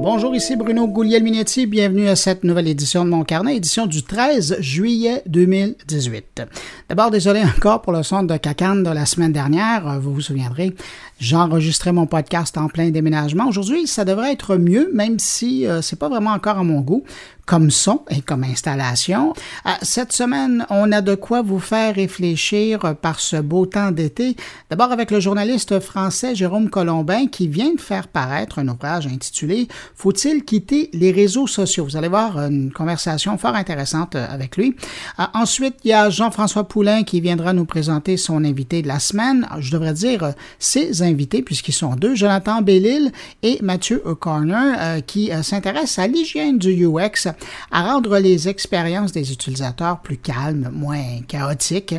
[0.00, 1.66] Bonjour, ici Bruno Gouliel-Minetti.
[1.66, 6.42] Bienvenue à cette nouvelle édition de mon carnet, édition du 13 juillet 2018.
[6.88, 9.98] D'abord, désolé encore pour le son de cacane de la semaine dernière.
[9.98, 10.72] Vous vous souviendrez,
[11.18, 13.48] j'enregistrais mon podcast en plein déménagement.
[13.48, 17.02] Aujourd'hui, ça devrait être mieux, même si euh, c'est pas vraiment encore à mon goût
[17.48, 19.32] comme son et comme installation.
[19.64, 24.36] Euh, cette semaine, on a de quoi vous faire réfléchir par ce beau temps d'été.
[24.68, 29.66] D'abord avec le journaliste français Jérôme Colombin qui vient de faire paraître un ouvrage intitulé
[29.96, 31.86] Faut-il quitter les réseaux sociaux?
[31.86, 34.76] Vous allez voir une conversation fort intéressante euh, avec lui.
[35.18, 38.98] Euh, ensuite, il y a Jean-François Poulain qui viendra nous présenter son invité de la
[38.98, 39.48] semaine.
[39.58, 43.10] Je devrais dire ses invités puisqu'ils sont deux, Jonathan Bellil
[43.42, 47.32] et Mathieu O'Connor qui s'intéressent à l'hygiène du UX
[47.70, 51.94] à rendre les expériences des utilisateurs plus calmes, moins chaotiques.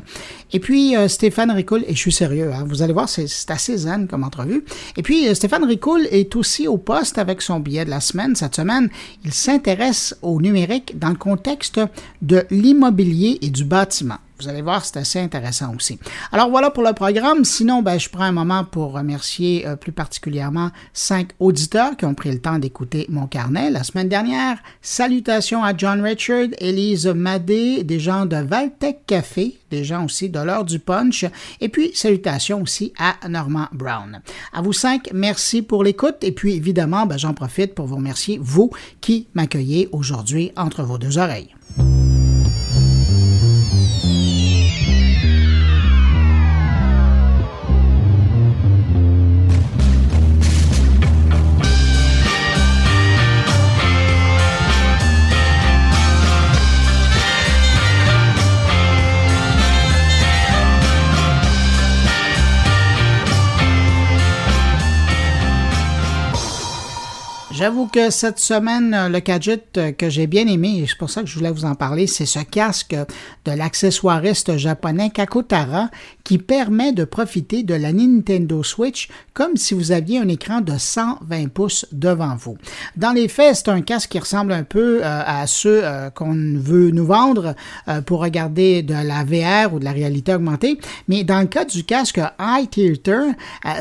[0.51, 3.77] Et puis, euh, Stéphane Ricoul, et je suis sérieux, hein, vous allez voir, c'est assez
[3.77, 4.63] zen comme entrevue.
[4.97, 8.35] Et puis, euh, Stéphane Ricoul est aussi au poste avec son billet de la semaine.
[8.35, 8.89] Cette semaine,
[9.23, 11.79] il s'intéresse au numérique dans le contexte
[12.21, 14.17] de l'immobilier et du bâtiment.
[14.39, 15.99] Vous allez voir, c'est assez intéressant aussi.
[16.31, 17.43] Alors voilà pour le programme.
[17.43, 22.13] Sinon, ben, je prends un moment pour remercier euh, plus particulièrement cinq auditeurs qui ont
[22.13, 24.57] pris le temps d'écouter mon carnet la semaine dernière.
[24.81, 30.39] Salutations à John Richard, Elise Madé, des gens de Valtech Café, des gens aussi de
[30.39, 31.25] l'heure du punch,
[31.59, 34.21] et puis salutations aussi à Norman Brown.
[34.53, 38.39] À vous cinq, merci pour l'écoute, et puis évidemment, ben, j'en profite pour vous remercier,
[38.41, 41.53] vous qui m'accueillez aujourd'hui entre vos deux oreilles.
[67.59, 71.09] J'avoue que cette semaine, euh, le gadget euh, que j'ai bien aimé, et c'est pour
[71.09, 72.95] ça que je voulais vous en parler, c'est ce casque
[73.43, 75.89] de l'accessoiriste japonais Kakotara
[76.23, 80.77] qui permet de profiter de la Nintendo Switch comme si vous aviez un écran de
[80.77, 82.57] 120 pouces devant vous.
[82.95, 85.83] Dans les faits, c'est un casque qui ressemble un peu euh, à ceux
[86.15, 87.55] qu'on veut nous vendre
[88.05, 90.79] pour regarder de la VR ou de la réalité augmentée,
[91.09, 92.69] mais dans le cas du casque Eye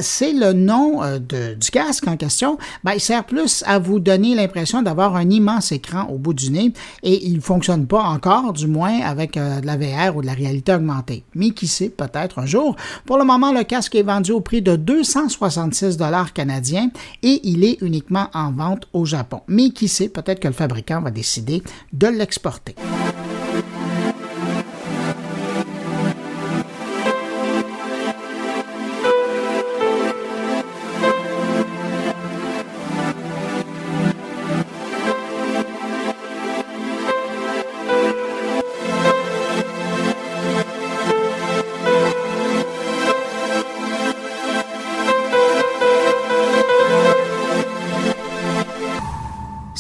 [0.01, 4.83] c'est le nom du casque en question, ben, il sert plus à vous donner l'impression
[4.83, 8.67] d'avoir un immense écran au bout du nez et il ne fonctionne pas encore, du
[8.67, 11.23] moins avec euh, de la VR ou de la réalité augmentée.
[11.35, 12.75] Mais qui sait, peut-être un jour.
[13.05, 16.91] Pour le moment, le casque est vendu au prix de 266 dollars canadiens
[17.23, 19.43] et il est uniquement en vente au Japon.
[19.47, 21.63] Mais qui sait, peut-être que le fabricant va décider
[21.93, 22.75] de l'exporter.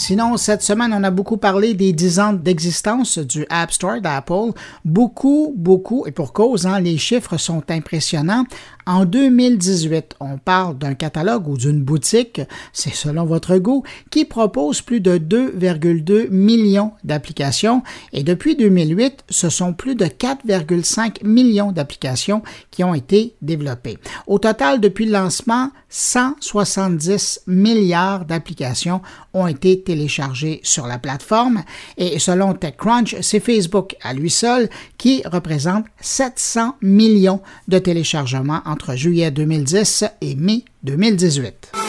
[0.08, 4.52] Sinon, cette semaine, on a beaucoup parlé des 10 ans d'existence du App Store d'Apple.
[4.82, 8.46] Beaucoup, beaucoup, et pour cause, hein, les chiffres sont impressionnants.
[8.88, 12.40] En 2018, on parle d'un catalogue ou d'une boutique,
[12.72, 17.82] c'est selon votre goût, qui propose plus de 2,2 millions d'applications
[18.14, 23.98] et depuis 2008, ce sont plus de 4,5 millions d'applications qui ont été développées.
[24.26, 29.02] Au total, depuis le lancement, 170 milliards d'applications
[29.34, 29.97] ont été téléchargées
[30.62, 31.64] sur la plateforme
[31.96, 38.94] et selon TechCrunch, c'est Facebook à lui seul qui représente 700 millions de téléchargements entre
[38.94, 41.87] juillet 2010 et mai 2018.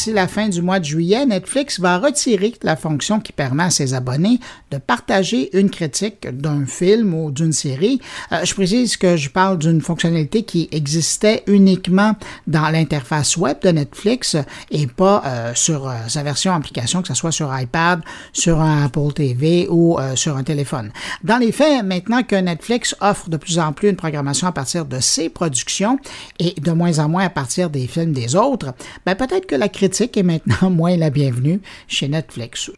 [0.00, 3.70] D'ici la fin du mois de juillet, Netflix va retirer la fonction qui permet à
[3.70, 8.00] ses abonnés de partager une critique d'un film ou d'une série.
[8.32, 12.14] Euh, je précise que je parle d'une fonctionnalité qui existait uniquement
[12.46, 14.38] dans l'interface web de Netflix
[14.70, 18.00] et pas euh, sur euh, sa version application, que ce soit sur iPad,
[18.32, 20.92] sur un Apple TV ou sur un téléphone.
[21.24, 24.86] Dans les faits, maintenant que Netflix offre de plus en plus une programmation à partir
[24.86, 25.98] de ses productions
[26.38, 28.72] et de moins en moins à partir des films des autres,
[29.04, 32.70] ben peut-être que la critique est maintenant moins la bienvenue chez Netflix.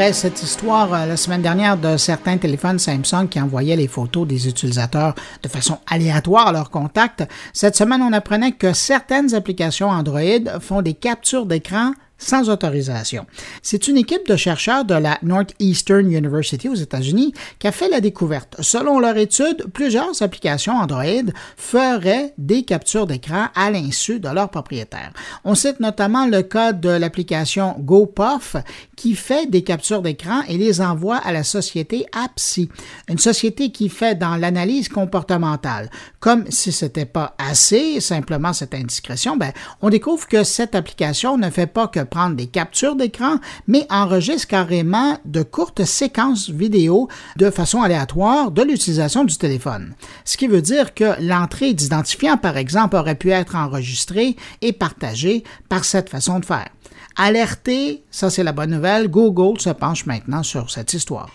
[0.00, 4.48] Après cette histoire la semaine dernière de certains téléphones Samsung qui envoyaient les photos des
[4.48, 10.58] utilisateurs de façon aléatoire à leurs contacts, cette semaine on apprenait que certaines applications Android
[10.58, 13.26] font des captures d'écran sans autorisation.
[13.62, 18.00] C'est une équipe de chercheurs de la Northeastern University aux États-Unis qui a fait la
[18.00, 18.56] découverte.
[18.60, 25.12] Selon leur étude, plusieurs applications Android feraient des captures d'écran à l'insu de leurs propriétaires.
[25.44, 28.56] On cite notamment le cas de l'application GoPuff
[28.96, 32.68] qui fait des captures d'écran et les envoie à la société APSI,
[33.08, 35.90] une société qui fait dans l'analyse comportementale.
[36.20, 41.38] Comme si ce n'était pas assez, simplement cette indiscrétion, ben, on découvre que cette application
[41.38, 43.36] ne fait pas que prendre des captures d'écran,
[43.66, 49.94] mais enregistre carrément de courtes séquences vidéo de façon aléatoire de l'utilisation du téléphone.
[50.24, 55.44] Ce qui veut dire que l'entrée d'identifiant, par exemple, aurait pu être enregistrée et partagée
[55.68, 56.68] par cette façon de faire.
[57.16, 61.30] Alerté, ça c'est la bonne nouvelle, Google se penche maintenant sur cette histoire.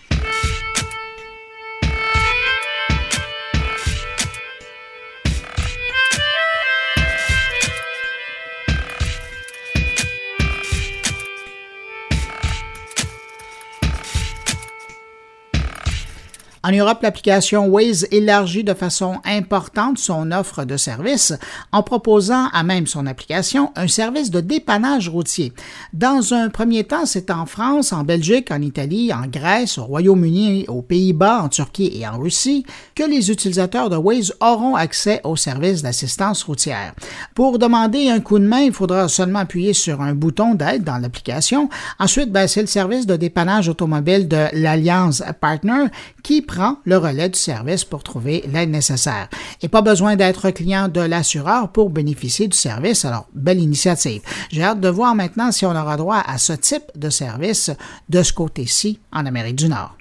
[16.68, 21.32] En Europe, l'application Waze élargit de façon importante son offre de services
[21.70, 25.52] en proposant à même son application un service de dépannage routier.
[25.92, 30.64] Dans un premier temps, c'est en France, en Belgique, en Italie, en Grèce, au Royaume-Uni,
[30.66, 32.66] aux Pays-Bas, en Turquie et en Russie
[32.96, 36.94] que les utilisateurs de Waze auront accès au service d'assistance routière.
[37.36, 40.98] Pour demander un coup de main, il faudra seulement appuyer sur un bouton d'aide dans
[40.98, 41.68] l'application.
[42.00, 45.84] Ensuite, ben, c'est le service de dépannage automobile de l'Alliance Partner
[46.24, 46.42] qui
[46.84, 49.28] le relais du service pour trouver l'aide nécessaire.
[49.62, 53.04] Et pas besoin d'être client de l'assureur pour bénéficier du service.
[53.04, 54.22] Alors, belle initiative.
[54.50, 57.70] J'ai hâte de voir maintenant si on aura droit à ce type de service
[58.08, 59.96] de ce côté-ci en Amérique du Nord.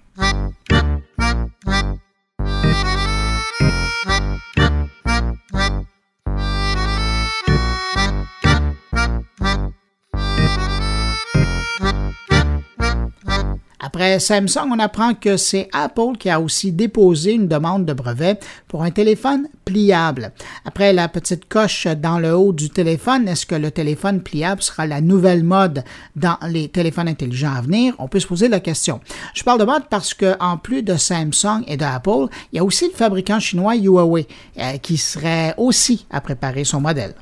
[13.95, 18.37] Après Samsung, on apprend que c'est Apple qui a aussi déposé une demande de brevet
[18.67, 20.33] pour un téléphone pliable.
[20.65, 24.85] Après la petite coche dans le haut du téléphone, est-ce que le téléphone pliable sera
[24.85, 25.85] la nouvelle mode
[26.17, 27.95] dans les téléphones intelligents à venir?
[27.97, 28.99] On peut se poser la question.
[29.33, 32.65] Je parle de mode parce que, en plus de Samsung et d'Apple, il y a
[32.65, 34.27] aussi le fabricant chinois Huawei
[34.59, 37.15] euh, qui serait aussi à préparer son modèle.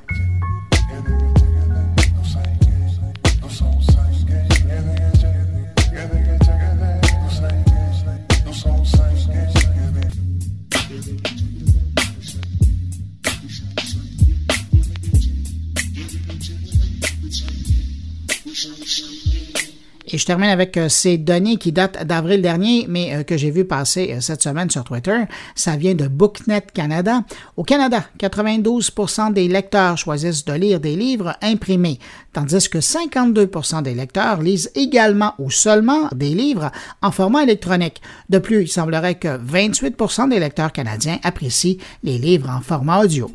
[20.14, 23.50] Et je termine avec euh, ces données qui datent d'avril dernier, mais euh, que j'ai
[23.50, 25.24] vu passer euh, cette semaine sur Twitter.
[25.56, 27.24] Ça vient de Booknet Canada.
[27.56, 31.98] Au Canada, 92% des lecteurs choisissent de lire des livres imprimés,
[32.32, 36.70] tandis que 52% des lecteurs lisent également ou seulement des livres
[37.02, 38.00] en format électronique.
[38.30, 43.32] De plus, il semblerait que 28% des lecteurs canadiens apprécient les livres en format audio.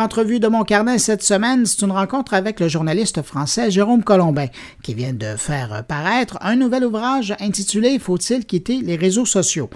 [0.00, 4.46] Entrevue de mon carnet cette semaine, c'est une rencontre avec le journaliste français Jérôme Colombin,
[4.82, 9.68] qui vient de faire paraître un nouvel ouvrage intitulé Faut-il quitter les réseaux sociaux?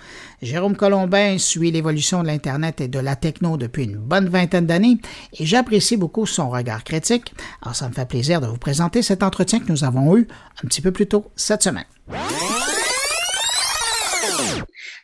[0.42, 4.98] Jérôme Colombin suit l'évolution de l'Internet et de la techno depuis une bonne vingtaine d'années
[5.38, 7.34] et j'apprécie beaucoup son regard critique.
[7.62, 10.28] Alors ça me fait plaisir de vous présenter cet entretien que nous avons eu
[10.62, 11.86] un petit peu plus tôt cette semaine.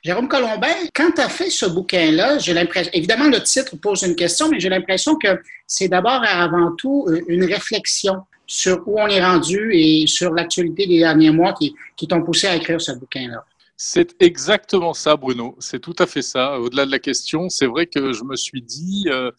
[0.03, 4.15] Jérôme Colombin, quand tu as fait ce bouquin-là, j'ai l'impression, évidemment, le titre pose une
[4.15, 9.01] question, mais j'ai l'impression que c'est d'abord et avant tout euh, une réflexion sur où
[9.01, 11.75] on est rendu et sur l'actualité des derniers mois qui,
[12.07, 13.45] t'ont poussé à écrire ce bouquin-là.
[13.77, 15.57] C'est exactement ça, Bruno.
[15.59, 16.59] C'est tout à fait ça.
[16.61, 19.31] Au-delà de la question, c'est vrai que je me suis dit, euh,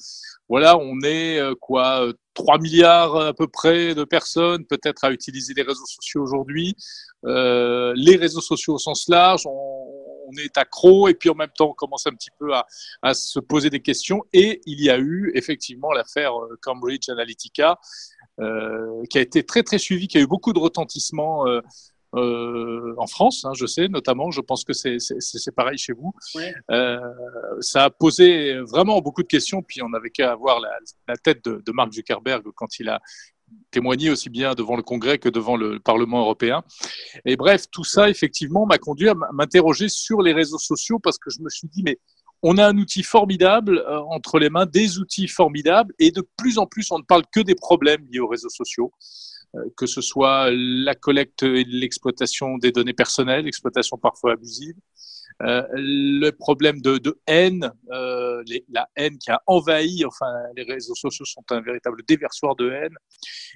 [0.49, 5.53] voilà, on est euh, quoi, 3 milliards à peu près de personnes peut-être à utiliser
[5.53, 6.75] les réseaux sociaux aujourd'hui.
[7.23, 11.69] les réseaux sociaux au sens large, on, on est accro et puis en même temps
[11.69, 14.23] on commence un petit peu à, se poser des questions.
[14.33, 17.79] Et il y a eu effectivement l'affaire euh, Cambridge Analytica
[18.39, 21.47] euh, qui a été très très suivie, qui a eu beaucoup de retentissement.
[21.47, 21.61] Euh,
[22.15, 26.13] euh, en France, hein, je sais notamment, je pense que c'est pareil chez vous.
[26.71, 26.99] Euh,
[27.59, 30.71] ça a posé vraiment beaucoup de questions, puis on n'avait qu'à avoir la,
[31.07, 33.01] la tête de, de, Mark Zuckerberg quand il a
[33.71, 36.63] témoigné aussi bien devant le Congrès que devant le Parlement européen.
[37.25, 41.29] Et bref, tout ça, effectivement, m'a conduit à m'interroger sur les réseaux sociaux parce que
[41.29, 41.97] je me suis dit, mais
[42.43, 46.57] on a un outil formidable euh, entre les mains, des outils formidables, et de plus
[46.57, 48.91] en plus, on ne parle que des problèmes liés aux réseaux sociaux.
[49.55, 54.75] Euh, que ce soit la collecte et l'exploitation des données personnelles, exploitation parfois abusive,
[55.43, 60.63] euh, le problème de, de haine, euh, les, la haine qui a envahi, enfin les
[60.63, 62.95] réseaux sociaux sont un véritable déversoir de haine,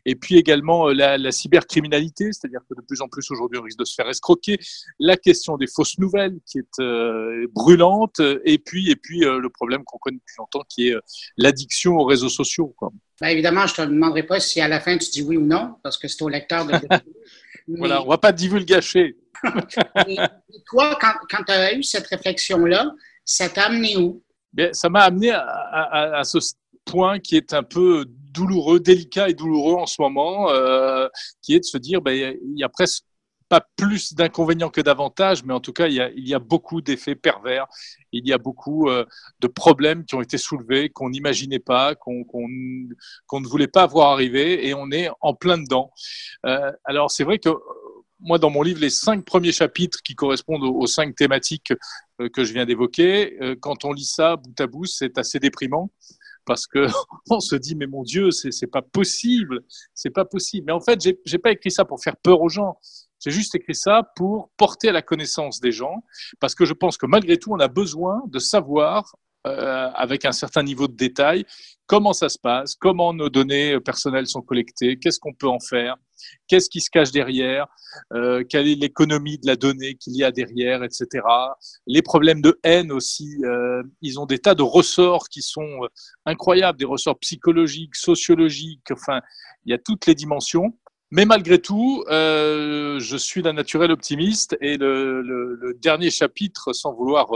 [0.05, 3.63] et puis également euh, la, la cybercriminalité, c'est-à-dire que de plus en plus aujourd'hui on
[3.63, 4.59] risque de se faire escroquer,
[4.99, 9.83] la question des fausses nouvelles qui est euh, brûlante, et puis et puis le problème
[9.83, 10.95] qu'on connaît depuis longtemps qui est
[11.37, 12.73] l'addiction aux réseaux sociaux.
[12.77, 12.91] Quoi.
[13.19, 15.75] Ben évidemment, je te demanderai pas si à la fin tu dis oui ou non,
[15.83, 16.73] parce que c'est au lecteur de.
[17.67, 19.15] Voilà, on va pas divulgacher.
[20.07, 20.17] et,
[20.65, 22.91] toi, quand, tu as eu cette réflexion-là,
[23.25, 24.23] ça t'a amené où?
[24.53, 26.37] Bien, ça m'a amené à, ce
[26.85, 31.07] point qui est un peu douloureux, délicat et douloureux en ce moment, euh,
[31.41, 33.03] qui est de se dire, ben, il y a presque
[33.51, 37.67] pas plus d'inconvénients que d'avantages, mais en tout cas, il y a, beaucoup d'effets pervers.
[38.13, 39.03] Il y a beaucoup euh,
[39.41, 44.65] de problèmes qui ont été soulevés, qu'on n'imaginait pas, qu'on ne voulait pas voir arriver,
[44.65, 45.91] et on est en plein dedans.
[46.45, 47.49] Euh, alors, c'est vrai que
[48.21, 51.73] moi, dans mon livre, les cinq premiers chapitres qui correspondent aux, cinq thématiques
[52.19, 55.39] euh, que je viens d'évoquer, euh, quand on lit ça bout à bout, c'est assez
[55.39, 55.91] déprimant
[56.45, 56.87] parce que
[57.29, 59.61] on se dit mais mon Dieu, c'est pas possible,
[59.93, 60.65] c'est pas possible.
[60.67, 62.77] Mais en fait, j'ai pas écrit ça pour faire peur aux gens.
[63.23, 66.03] J'ai juste écrit ça pour porter à la connaissance des gens,
[66.39, 69.15] parce que je pense que malgré tout, on a besoin de savoir
[69.47, 71.45] euh, avec un certain niveau de détail
[71.87, 75.97] comment ça se passe, comment nos données personnelles sont collectées, qu'est-ce qu'on peut en faire,
[76.47, 77.67] qu'est-ce qui se cache derrière,
[78.13, 81.23] euh, quelle est l'économie de la donnée qu'il y a derrière, etc.
[81.87, 85.87] Les problèmes de haine aussi, euh, ils ont des tas de ressorts qui sont euh,
[86.25, 89.21] incroyables, des ressorts psychologiques, sociologiques, enfin,
[89.65, 90.77] il y a toutes les dimensions.
[91.13, 97.27] Mais malgré tout, je suis d'un naturel optimiste et le, dernier chapitre, sans vouloir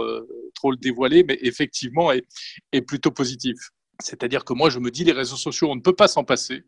[0.54, 3.58] trop le dévoiler, mais effectivement est plutôt positif.
[4.00, 6.64] C'est-à-dire que moi, je me dis, les réseaux sociaux, on ne peut pas s'en passer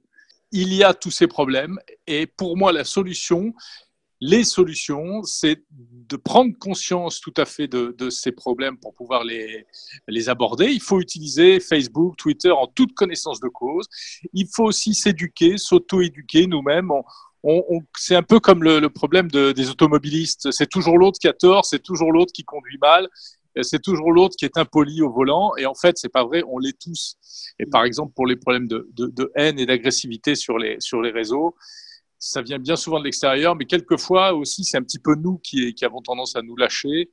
[0.51, 3.53] il y a tous ces problèmes et pour moi la solution,
[4.19, 9.65] les solutions, c'est de prendre conscience tout à fait de, ces problèmes pour pouvoir les,
[10.07, 10.67] les aborder.
[10.67, 13.85] Il faut utiliser Facebook, Twitter en toute connaissance de cause.
[14.33, 16.91] Il faut aussi s'éduquer, s'auto-éduquer nous-mêmes.
[17.95, 20.51] C'est un peu comme le, problème de, des automobilistes.
[20.51, 23.07] C'est toujours l'autre qui a tort, c'est toujours l'autre qui conduit mal
[23.63, 25.55] c'est toujours l'autre qui est impoli au volant.
[25.57, 27.15] Et en fait, c'est pas vrai, on l'est tous.
[27.59, 31.01] Et par exemple, pour les problèmes de, de, de haine et d'agressivité sur les, sur
[31.01, 31.55] les réseaux,
[32.19, 35.73] ça vient bien souvent de l'extérieur, mais quelquefois aussi, c'est un petit peu nous qui,
[35.73, 37.11] qui avons tendance à nous lâcher.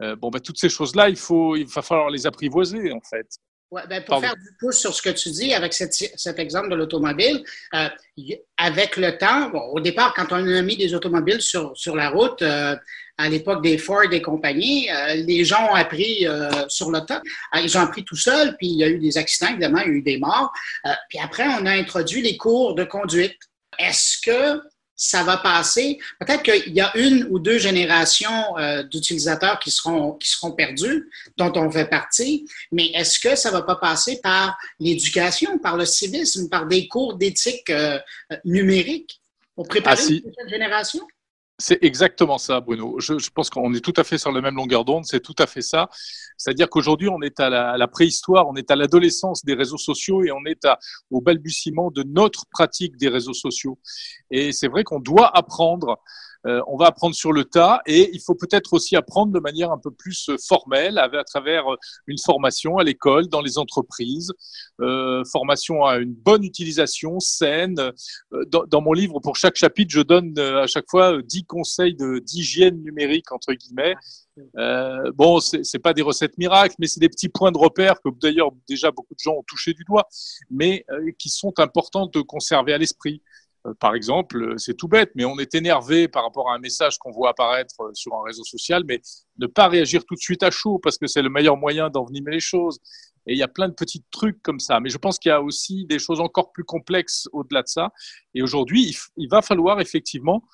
[0.00, 3.26] Euh, bon, ben, toutes ces choses-là, il, faut, il va falloir les apprivoiser, en fait.
[3.70, 6.68] Ouais, ben pour faire du pouce sur ce que tu dis avec cet, cet exemple
[6.68, 7.42] de l'automobile,
[7.74, 7.88] euh,
[8.56, 12.10] avec le temps, bon, au départ, quand on a mis des automobiles sur, sur la
[12.10, 12.76] route, euh,
[13.16, 17.22] à l'époque des Ford et compagnie, euh, les gens ont appris euh, sur le tas.
[17.54, 19.86] Euh, ils ont appris tout seuls, puis il y a eu des accidents, évidemment, il
[19.86, 20.52] y a eu des morts.
[21.08, 23.36] puis après, on a introduit les cours de conduite.
[23.78, 24.60] Est-ce que
[24.96, 25.98] ça va passer?
[26.20, 28.54] Peut-être qu'il y a une ou deux générations
[28.90, 33.62] d'utilisateurs qui seront, qui seront perdus, dont on fait partie, mais est-ce que ça va
[33.62, 37.72] pas passer par l'éducation, par le civisme, par des cours d'éthique
[38.44, 39.20] numérique
[39.56, 41.04] pour préparer ah, une génération?
[41.56, 42.98] C'est exactement ça, Bruno.
[42.98, 45.04] Je, pense qu'on est tout à fait sur la même longueur d'onde.
[45.04, 45.88] C'est tout à fait ça.
[46.36, 50.32] C'est-à-dire qu'aujourd'hui, on est à la, préhistoire, on est à l'adolescence des réseaux sociaux et
[50.32, 50.66] on est
[51.10, 53.78] au balbutiement de notre pratique des réseaux sociaux.
[54.32, 56.02] Et c'est vrai qu'on doit apprendre
[56.46, 59.70] euh, on va apprendre sur le tas et il faut peut-être aussi apprendre de manière
[59.70, 64.32] un peu plus euh, formelle à, travers euh, une formation à l'école, dans les entreprises,
[64.78, 67.76] formation à une bonne utilisation saine.
[68.48, 73.32] Dans, mon livre, pour chaque chapitre, je donne à chaque fois dix conseils d'hygiène numérique
[73.32, 73.94] entre guillemets.
[74.58, 78.08] Euh, bon, c'est pas des recettes miracles, mais c'est des petits points de repère que
[78.20, 80.08] d'ailleurs déjà beaucoup de gens ont touché du doigt,
[80.50, 80.84] mais
[81.18, 83.22] qui sont importants de conserver à l'esprit.
[83.66, 86.58] Euh, par exemple, euh, c'est tout bête, mais on est énervé par rapport à un
[86.58, 89.00] message qu'on voit apparaître euh, sur un réseau social, mais
[89.38, 92.32] ne pas réagir tout de suite à chaud parce que c'est le meilleur moyen d'envenimer
[92.32, 92.78] les choses.
[93.26, 94.80] Et il y a plein de petits trucs comme ça.
[94.80, 97.90] Mais je pense qu'il y a aussi des choses encore plus complexes au-delà de ça.
[98.34, 100.44] Et aujourd'hui, il, va falloir effectivement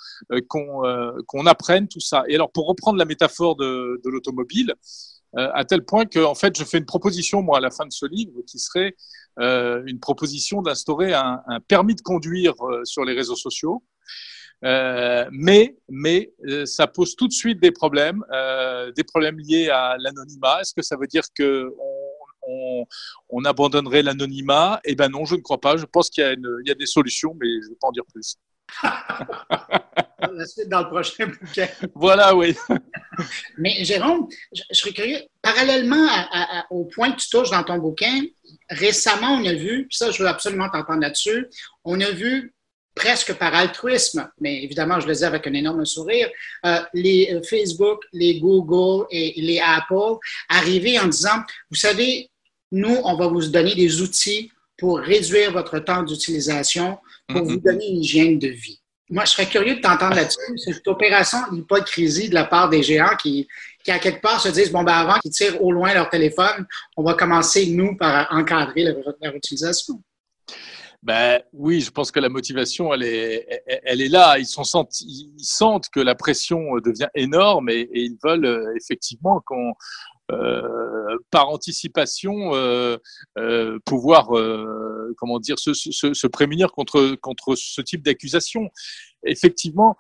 [0.47, 2.23] qu'on apprenne tout ça.
[2.29, 4.77] Et alors, pour reprendre la métaphore de, de l'automobile,
[5.37, 7.93] à tel point que, en fait, je fais une proposition, moi, à la fin de
[7.93, 8.97] ce livre, qui serait
[9.39, 13.83] euh, une proposition d'instaurer un, un, permis de conduire euh, sur les réseaux sociaux.
[14.63, 16.33] mais mais
[16.67, 18.23] ça pose tout de suite des problèmes,
[18.97, 20.61] des problèmes liés à l'anonymat.
[20.61, 21.73] Est-ce que ça veut dire que
[23.29, 24.81] on, abandonnerait l'anonymat?
[24.85, 25.77] Eh ben non, je ne crois pas.
[25.77, 26.25] Je pense qu'il
[26.67, 28.37] y, a des solutions, mais je ne vais pas en dire plus.
[30.33, 31.69] La suite dans le prochain bouquin.
[31.95, 32.55] Voilà, oui.
[33.59, 36.07] mais Jérôme, je, serais curieux, parallèlement
[36.71, 38.21] au point que tu touches dans ton bouquin,
[38.69, 41.47] récemment, on a vu, ça, je veux absolument t'entendre là-dessus,
[41.85, 42.55] on a vu
[42.95, 46.29] presque par altruisme, mais évidemment, je le dis avec un énorme sourire,
[46.67, 52.31] euh, les euh, Facebook, les Google et les Apple arriver en disant, vous savez,
[52.73, 56.99] nous, on va vous donner des outils pour réduire votre temps d'utilisation,
[57.33, 58.81] pour vous donner une hygiène de vie.
[59.11, 60.39] Moi, je serais curieux de t'entendre là-dessus.
[60.57, 63.49] Cette opération d'hypocrisie de la part des géants qui,
[63.85, 66.65] qui, à quelque part, se disent, bon, ben avant qu'ils tirent au loin leur téléphone,
[66.97, 70.01] on va commencer, nous, par encadrer leur, utilisation.
[71.03, 74.39] Ben oui, je pense que la motivation, elle est, elle est là.
[74.39, 79.41] Ils, sont ils sentent que la pression devient énorme et, et ils veulent euh, effectivement
[79.45, 79.73] qu'on
[81.31, 82.97] par anticipation euh,
[83.39, 84.29] euh, pouvoir
[85.17, 88.71] comment dire se, prémunir contre contre ce type d'accusation.
[89.25, 89.97] Effectivement,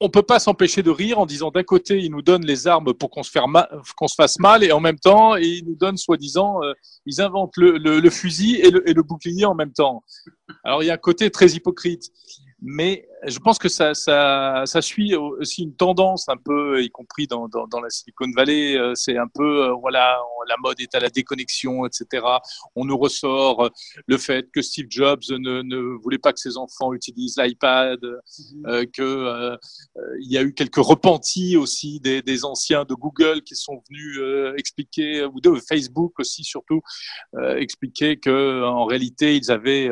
[0.00, 2.92] on peut pas s'empêcher de rire en disant d'un côté ils nous donnent les armes
[2.94, 3.30] pour qu'on se,
[4.16, 6.60] fasse mal et en même temps ils nous donnent soi-disant
[7.06, 10.02] ils inventent le, fusil et le, bouclier en même temps.
[10.64, 12.10] Alors il y a un côté très hypocrite
[12.64, 17.26] mais je pense que ça, ça, ça, suit aussi une tendance un peu, y compris
[17.26, 18.76] dans, dans, dans la Silicon Valley.
[18.76, 20.16] Euh, c'est un peu, euh, voilà,
[20.48, 22.24] la mode est à la déconnexion, etc.
[22.76, 23.68] On nous ressort euh,
[24.06, 28.68] le fait que Steve Jobs ne, ne voulait pas que ses enfants utilisent l'iPad, mm-hmm.
[28.68, 29.58] euh, que
[30.20, 34.54] il y a eu quelques repentis aussi des, des anciens de Google qui sont venus
[34.56, 36.80] expliquer, ou de Facebook aussi surtout,
[37.56, 39.90] expliquer que en réalité ils avaient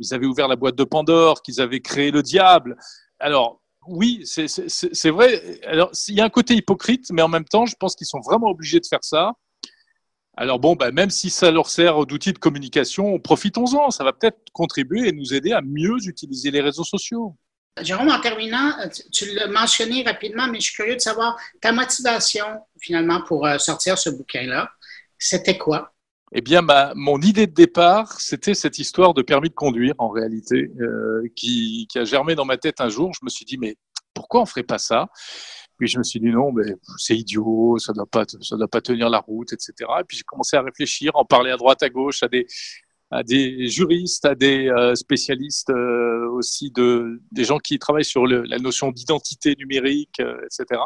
[0.00, 2.76] ils avaient ouvert la boîte de Pandore, qu'ils avaient créé le diable.
[3.18, 5.60] Alors, oui, c'est vrai.
[5.64, 8.20] Alors, il y a un côté hypocrite, mais en même temps, je pense qu'ils sont
[8.20, 9.32] vraiment obligés de faire ça.
[10.36, 13.90] Alors bon, bah, même si ça leur sert d'outil de communication, profitons-en.
[13.90, 17.36] Ça va peut-être contribuer et nous aider à mieux utiliser les réseaux sociaux.
[17.80, 18.72] Jérôme, en terminant,
[19.12, 22.46] tu l'as mentionné rapidement, mais je suis curieux de savoir ta motivation
[22.80, 24.70] finalement pour euh, sortir ce bouquin-là.
[25.18, 25.92] C'était quoi?
[26.32, 30.10] Eh bien, ma, mon idée de départ, c'était cette histoire de permis de conduire, en
[30.10, 33.12] réalité, euh, qui, qui, a germé dans ma tête un jour.
[33.14, 33.76] Je me suis dit, mais
[34.14, 35.08] pourquoi on ferait pas ça?
[35.76, 38.80] Puis je me suis dit, non, mais c'est idiot, ça doit pas, ça doit pas
[38.80, 39.72] tenir la route, etc.
[40.00, 42.46] Et puis j'ai commencé à réfléchir, en parler à droite, à gauche, à des,
[43.10, 48.26] à des juristes, à des euh, spécialistes euh, aussi, de, des gens qui travaillent sur
[48.26, 50.80] le, la notion d'identité numérique, euh, etc.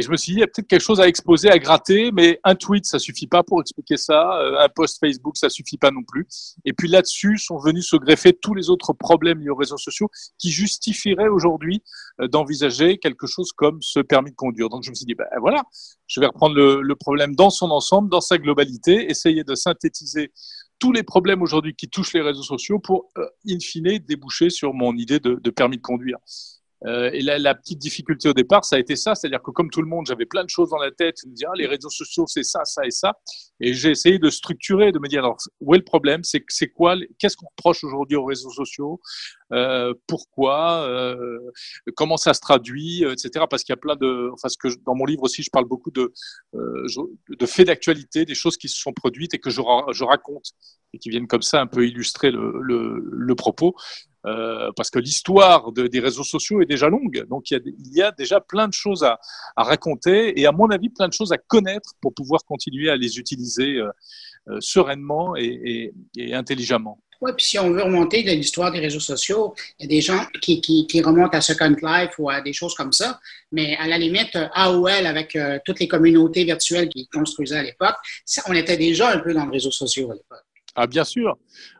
[0.00, 2.10] Et je me suis dit, il y a peut-être quelque chose à exposer, à gratter,
[2.10, 4.40] mais un tweet, ça suffit pas pour expliquer ça.
[4.40, 6.26] Euh, un post Facebook, ça suffit pas non plus.
[6.64, 10.08] Et puis là-dessus sont venus se greffer tous les autres problèmes liés aux réseaux sociaux
[10.38, 11.82] qui justifieraient aujourd'hui
[12.22, 14.70] euh, d'envisager quelque chose comme ce permis de conduire.
[14.70, 15.64] Donc je me suis dit, ben voilà,
[16.06, 20.32] je vais reprendre le, problème dans son ensemble, dans sa globalité, essayer de synthétiser
[20.78, 24.72] tous les problèmes aujourd'hui qui touchent les réseaux sociaux pour, euh, in fine, déboucher sur
[24.72, 26.16] mon idée de permis de conduire.
[26.86, 29.70] Euh, et la, la, petite difficulté au départ, ça a été ça, c'est-à-dire que comme
[29.70, 31.90] tout le monde, j'avais plein de choses dans la tête, me dire ah, les réseaux
[31.90, 33.12] sociaux, c'est ça, ça et ça,
[33.60, 36.68] et j'ai essayé de structurer, de me dire alors où est le problème, c'est c'est
[36.68, 39.00] quoi, qu'est-ce qu'on reproche aujourd'hui aux réseaux sociaux,
[39.52, 41.38] euh, pourquoi, euh,
[41.96, 43.44] comment ça se traduit, euh, etc.
[43.50, 45.66] Parce qu'il y a plein de, enfin ce que dans mon livre aussi, je parle
[45.66, 46.12] beaucoup de
[46.54, 46.86] euh,
[47.28, 49.60] de faits d'actualité, des choses qui se sont produites et que je,
[49.92, 50.52] je raconte
[50.92, 53.74] et qui viennent comme ça un peu illustrer le, le, le propos.
[54.26, 57.24] Euh, parce que l'histoire de, des réseaux sociaux est déjà longue.
[57.28, 59.18] Donc il y, a, il y a déjà plein de choses à,
[59.56, 62.96] à, raconter et à mon avis plein de choses à connaître pour pouvoir continuer à
[62.96, 63.88] les utiliser euh,
[64.48, 66.98] euh, sereinement et, et, et intelligemment.
[67.20, 70.00] Oui, puis si on veut remonter de l'histoire des réseaux sociaux, il y a des
[70.00, 73.20] gens qui, qui, qui, remontent à Second Life ou à des choses comme ça,
[73.52, 77.96] mais à la limite, AOL avec euh, toutes les communautés virtuelles qu'ils construisaient à l'époque,
[78.48, 80.44] on était déjà un peu dans les réseaux sociaux à l'époque.
[80.76, 81.36] Ah, bien sûr.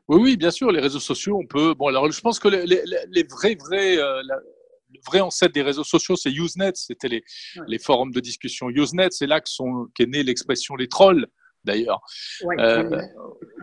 [0.08, 0.70] Oui, oui, bien sûr.
[0.72, 1.74] Les réseaux sociaux, on peut.
[1.74, 4.36] Bon, alors, je pense que les, les, les vrais, vrais, euh, la,
[4.92, 6.72] le vrai ancêtre des réseaux sociaux, c'est Usenet.
[6.74, 7.22] C'était les,
[7.56, 7.62] ouais.
[7.68, 9.08] les forums de discussion Usenet.
[9.10, 9.40] C'est là
[9.94, 11.28] qu'est née l'expression les trolls,
[11.64, 12.00] d'ailleurs.
[12.42, 13.08] Ouais, euh, ouais.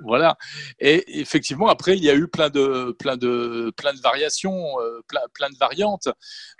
[0.04, 0.38] Voilà.
[0.80, 5.02] Et effectivement, après, il y a eu plein de, plein de, plein de variations, euh,
[5.08, 6.08] plein, plein de variantes.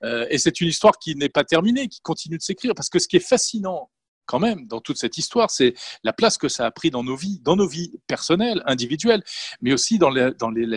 [0.04, 2.74] Euh, et c'est une histoire qui n'est pas terminée, qui continue de s'écrire.
[2.76, 3.90] Parce que ce qui est fascinant
[4.28, 7.16] quand même dans toute cette histoire, c'est la place que ça a pris dans nos
[7.16, 9.24] vies, dans nos vies personnelles, individuelles,
[9.62, 10.30] mais aussi dans la,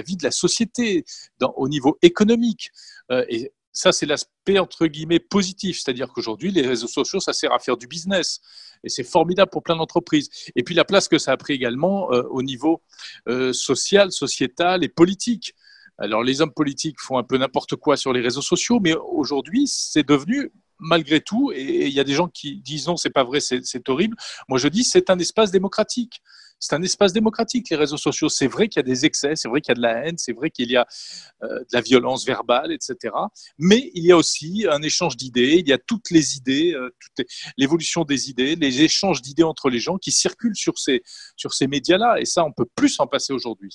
[0.02, 1.04] vie de la société,
[1.56, 2.70] au niveau économique.
[3.10, 7.52] Euh, et ça, c'est l'aspect entre guillemets positif, c'est-à-dire qu'aujourd'hui, les réseaux sociaux, ça sert
[7.52, 8.40] à faire du business.
[8.82, 10.28] Et c'est formidable pour plein d'entreprises.
[10.56, 12.82] Et puis la place que ça a pris également euh, au niveau
[13.28, 15.54] euh, social, sociétal et politique.
[15.98, 19.66] Alors les hommes politiques font un peu n'importe quoi sur les réseaux sociaux, mais aujourd'hui,
[19.66, 23.24] c'est devenu malgré tout, et il y a des gens qui disent non, c'est pas
[23.24, 24.16] vrai, c'est horrible.
[24.48, 26.20] Moi, je dis c'est un espace démocratique
[26.60, 28.28] c'est un espace démocratique, les réseaux sociaux.
[28.28, 30.18] C'est vrai qu'il y a des excès, c'est vrai qu'il y a de la haine,
[30.18, 30.86] c'est vrai qu'il y a
[31.42, 33.14] euh, de la violence verbale, etc.
[33.58, 36.94] Mais il y a aussi un échange d'idées, il y a toutes les idées, euh,
[37.56, 41.02] l'évolution des idées, les échanges d'idées entre les gens qui circulent sur ces,
[41.34, 42.20] sur ces médias-là.
[42.20, 43.74] Et ça, on peut plus s'en passer aujourd'hui.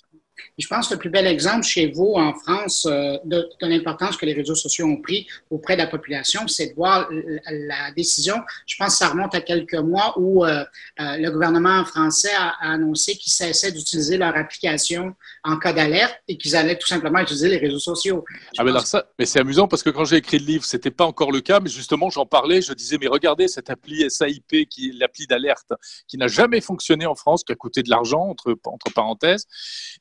[0.58, 4.26] Je pense que le plus bel exemple chez vous en France euh, de, l'importance que
[4.26, 8.36] les réseaux sociaux ont pris auprès de la population, c'est de voir la décision.
[8.66, 13.32] Je pense que ça remonte à quelques mois où le gouvernement français a annoncé qu'ils
[13.32, 17.80] cessaient d'utiliser leur application en cas d'alerte et qu'ils allaient tout simplement utiliser les réseaux
[17.80, 18.24] sociaux.
[18.58, 21.06] ah mais, ça, mais c'est amusant parce que quand j'ai écrit le livre, c'était pas
[21.06, 24.92] encore le cas, mais justement j'en parlais, je disais mais regardez cette appli SAIP qui
[24.94, 25.74] l'appli d'alerte
[26.08, 29.46] qui n'a jamais fonctionné en France, qui a coûté de l'argent entre, entre parenthèses,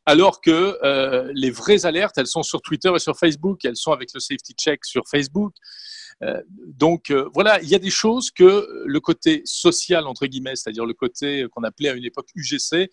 [0.07, 3.93] alors que euh, les vraies alertes, elles sont sur Twitter et sur Facebook, elles sont
[3.93, 5.55] avec le safety check sur Facebook.
[6.23, 10.57] Euh, donc euh, voilà, il y a des choses que le côté social, entre guillemets,
[10.57, 12.91] c'est-à-dire le côté qu'on appelait à une époque UGC,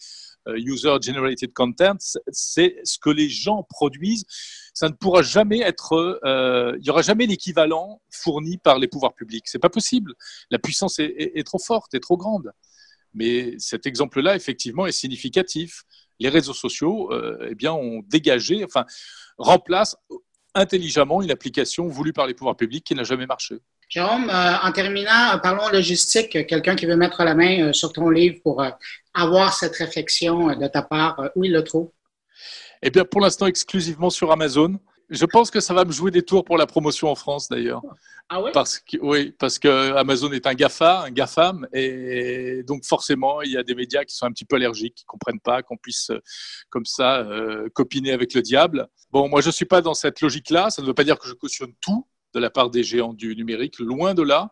[0.56, 1.98] User Generated Content,
[2.32, 4.26] c'est ce que les gens produisent.
[4.74, 6.20] Ça ne pourra jamais être,
[6.76, 9.44] il n'y aura jamais l'équivalent fourni par les pouvoirs publics.
[9.46, 10.16] C'est pas possible.
[10.50, 12.52] La puissance est, trop forte, est trop grande.
[13.14, 15.84] Mais cet exemple-là, effectivement, est significatif.
[16.22, 17.12] Les réseaux sociaux,
[17.50, 18.86] eh bien, ont dégagé, enfin,
[19.38, 19.98] remplacent
[20.54, 23.56] intelligemment une application voulue par les pouvoirs publics qui n'a jamais marché.
[23.90, 26.48] Jérôme, euh, en terminant, euh, parlons logistique.
[26.48, 28.64] Quelqu'un qui veut mettre la main euh, sur ton livre pour
[29.14, 31.92] avoir cette réflexion de ta part, où il le trouve?
[32.82, 34.80] Eh bien, pour l'instant, exclusivement sur Amazon.
[35.12, 37.82] Je pense que ça va me jouer des tours pour la promotion en France d'ailleurs.
[38.30, 42.86] Ah oui parce que, Oui, parce que Amazon est un GAFA, un GAFAM, et donc
[42.86, 45.42] forcément, il y a des médias qui sont un petit peu allergiques, qui ne comprennent
[45.42, 46.12] pas qu'on puisse
[46.70, 48.88] comme ça euh, copiner avec le diable.
[49.12, 50.70] Bon, moi, je ne suis pas dans cette logique-là.
[50.70, 53.36] Ça ne veut pas dire que je cautionne tout de la part des géants du
[53.36, 54.52] numérique, loin de là.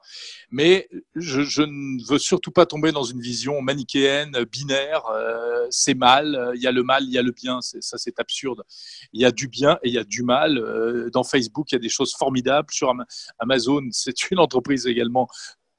[0.51, 5.05] Mais je, ne veux surtout pas tomber dans une vision manichéenne, binaire.
[5.07, 7.59] Euh, c'est mal, il y a le mal, il y a le bien.
[7.61, 8.63] Ça, c'est absurde.
[9.13, 10.57] Il y a du bien et il y a du mal.
[10.57, 12.67] Euh, dans Facebook, il y a des choses formidables.
[12.71, 12.93] Sur
[13.39, 15.27] Amazon, c'est une entreprise également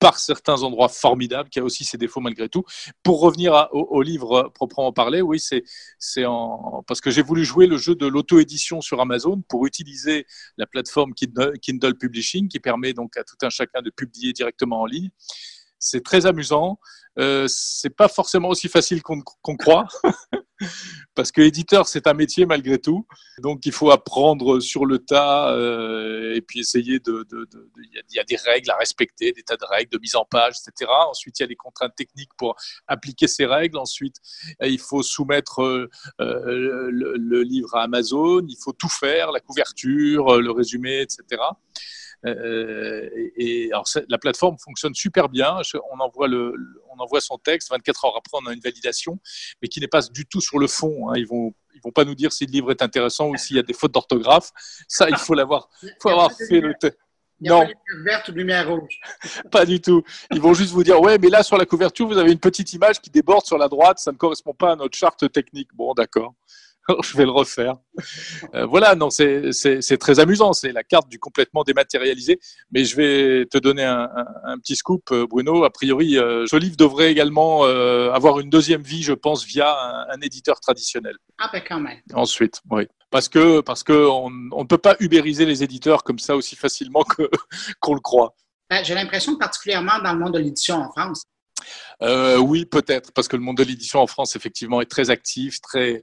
[0.00, 2.64] par certains endroits formidables, qui a aussi ses défauts malgré tout.
[3.02, 5.38] Pour revenir au, livre proprement parlé, oui,
[5.98, 10.26] c'est en, parce que j'ai voulu jouer le jeu de l'auto-édition sur Amazon pour utiliser
[10.56, 14.86] la plateforme Kindle Publishing qui permet donc à tout un chacun de publier directement en
[14.86, 15.10] ligne.
[15.78, 16.80] C'est très amusant.
[17.18, 19.86] Euh, c'est pas forcément aussi facile qu'on croit.
[21.14, 23.06] parce que éditeur, c'est un métier malgré tout.
[23.38, 27.26] Donc, il faut apprendre sur le tas euh, et puis essayer de.
[27.78, 30.54] Il y, a des règles à respecter, des tas de règles de mise en page,
[30.66, 30.90] etc.
[31.08, 33.78] Ensuite, il y a des contraintes techniques pour appliquer ces règles.
[33.78, 34.16] Ensuite,
[34.62, 35.88] il faut soumettre euh,
[36.20, 38.44] le, le, livre à Amazon.
[38.48, 41.40] Il faut tout faire, la couverture, le résumé, etc.
[42.26, 45.56] Euh, et, alors, la plateforme fonctionne super bien.
[45.92, 46.54] On envoie, le,
[46.90, 47.70] on envoie son texte.
[47.70, 49.18] 24 heures après, on a une validation,
[49.62, 51.10] mais qui n'est pas du tout sur le fond.
[51.10, 51.14] Hein.
[51.16, 53.58] Ils vont ils vont pas nous dire si le livre est intéressant ou s'il y
[53.58, 54.50] a des fautes d'orthographe.
[54.88, 55.68] Ça, il faut l'avoir,
[56.02, 56.98] faut avoir fait le texte.
[57.40, 57.66] Non.
[58.04, 59.00] Verte ou lumière rouge.
[59.50, 60.02] pas du tout.
[60.30, 62.72] Ils vont juste vous dire ouais, mais là sur la couverture, vous avez une petite
[62.74, 65.70] image qui déborde sur la droite, ça ne correspond pas à notre charte technique.
[65.74, 66.34] Bon, d'accord.
[67.02, 67.76] Je vais le refaire.
[68.54, 70.52] Euh, voilà, non, c'est très amusant.
[70.52, 72.38] C'est la carte du complètement dématérialisé.
[72.70, 74.08] Mais je vais te donner un,
[74.62, 75.64] petit scoop, euh, Bruno.
[75.64, 79.74] A priori, euh, ce livre devrait également avoir une deuxième vie, je pense, via
[80.10, 81.16] un, éditeur traditionnel.
[81.38, 81.98] Ah, ben quand même.
[82.14, 82.86] Ensuite, oui.
[83.10, 87.04] Parce que parce que on, ne peut pas ubériser les éditeurs comme ça aussi facilement
[87.80, 88.34] qu'on le croit.
[88.68, 91.24] Ben, j'ai l'impression, particulièrement dans le monde de l'édition en France,
[92.02, 95.60] euh, oui, peut-être, parce que le monde de l'édition en France, effectivement, est très actif,
[95.60, 96.02] très,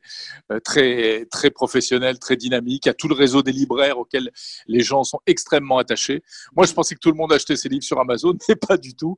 [0.52, 2.86] euh, très, très professionnel, très dynamique.
[2.86, 4.32] Il y a tout le réseau des libraires auxquels
[4.68, 6.24] les gens sont extrêmement attachés.
[6.56, 8.96] Moi, je pensais que tout le monde achetait ses livres sur Amazon, mais pas du
[8.96, 9.18] tout.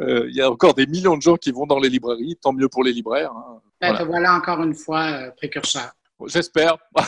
[0.00, 2.52] Euh, il y a encore des millions de gens qui vont dans les librairies, tant
[2.52, 3.32] mieux pour les libraires.
[3.32, 3.60] Hein.
[3.80, 4.34] Ben, voilà.
[4.34, 5.92] encore une fois précurseur.
[6.26, 6.76] J'espère.
[6.96, 7.04] ah,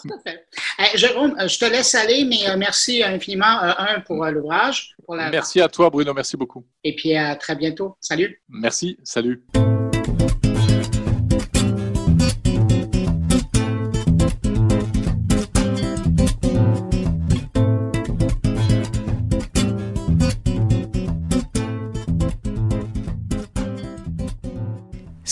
[0.00, 0.46] tout à fait.
[0.78, 4.94] Eh, Jérôme, euh, je te laisse aller, mais euh, merci infiniment, euh, un, pour l'ouvrage.
[5.08, 6.12] Merci à toi, Bruno.
[6.12, 6.64] Merci beaucoup.
[6.84, 7.96] Et puis, à très bientôt.
[8.00, 8.42] Salut.
[8.48, 8.98] Merci.
[9.02, 9.44] Salut.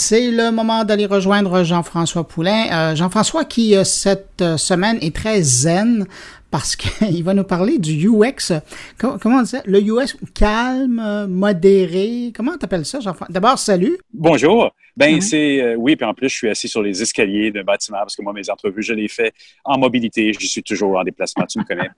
[0.06, 2.66] C'est le moment d'aller rejoindre Jean-François Poulain.
[2.70, 6.06] Euh, Jean-François qui, euh, cette euh, semaine, est très zen
[6.50, 8.52] parce qu'il va nous parler du UX.
[8.98, 9.62] Comment, on dit ça?
[9.64, 12.34] Le UX calme, modéré.
[12.36, 13.32] Comment tu appelles ça, Jean-François?
[13.32, 13.96] D'abord, salut.
[14.12, 14.74] Bonjour.
[14.94, 18.14] Ben, c'est, oui, puis en plus, je suis assis sur les escaliers d'un bâtiment parce
[18.14, 19.32] que moi, mes entrevues, je les fais
[19.64, 20.34] en mobilité.
[20.38, 21.88] Je suis toujours en déplacement, tu me connais.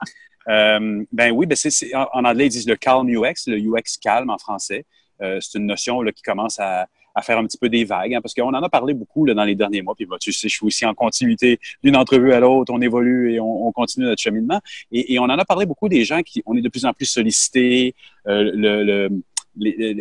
[1.12, 4.38] ben oui, ben c'est, en, anglais, ils disent le calm UX, le UX calme en
[4.38, 4.84] français.
[5.18, 8.20] c'est une notion là, qui commence à, à faire un petit peu des vagues, hein,
[8.20, 9.94] parce qu'on en a parlé beaucoup dans les derniers mois.
[9.94, 13.32] Puis bah, tu sais, je suis aussi en continuité d'une entrevue à l'autre, on évolue
[13.32, 14.60] et on, on continue notre cheminement.
[14.92, 17.06] Et, on en a parlé beaucoup des gens qui, on est de plus en plus
[17.06, 17.94] sollicités.
[18.28, 19.08] Euh,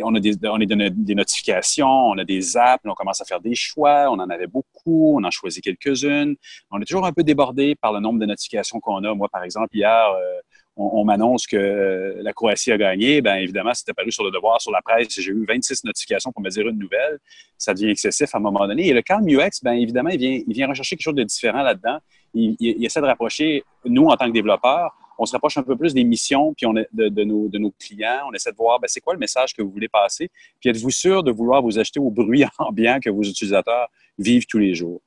[0.04, 3.40] on a, des, on a des, notifications, on a des apps, on commence à faire
[3.40, 6.36] des choix, on en avait beaucoup, on en choisit quelques-unes.
[6.70, 9.14] On est toujours un peu débordé par le nombre de notifications qu'on a.
[9.14, 10.40] Moi, par exemple, hier, euh,
[10.76, 14.60] on, m'annonce que euh, la Croatie a gagné, bien évidemment, c'était paru sur le devoir,
[14.60, 17.18] sur la presse, j'ai eu 26 notifications pour me dire une nouvelle.
[17.56, 18.88] Ça devient excessif à un moment donné.
[18.88, 21.62] Et le Calm UX, bien évidemment, il vient, il vient rechercher quelque chose de différent
[21.62, 21.98] là-dedans.
[22.34, 25.94] Il, essaie de rapprocher, nous, en tant que développeurs, on se rapproche un peu plus
[25.94, 28.28] des missions puis on de, nos, de nos clients.
[28.28, 30.30] On essaie de voir ben, c'est quoi le message que vous voulez passer?
[30.60, 34.58] Puis êtes-vous sûr de vouloir vous acheter au bruit ambiant que vos utilisateurs vivent tous
[34.58, 35.00] les jours?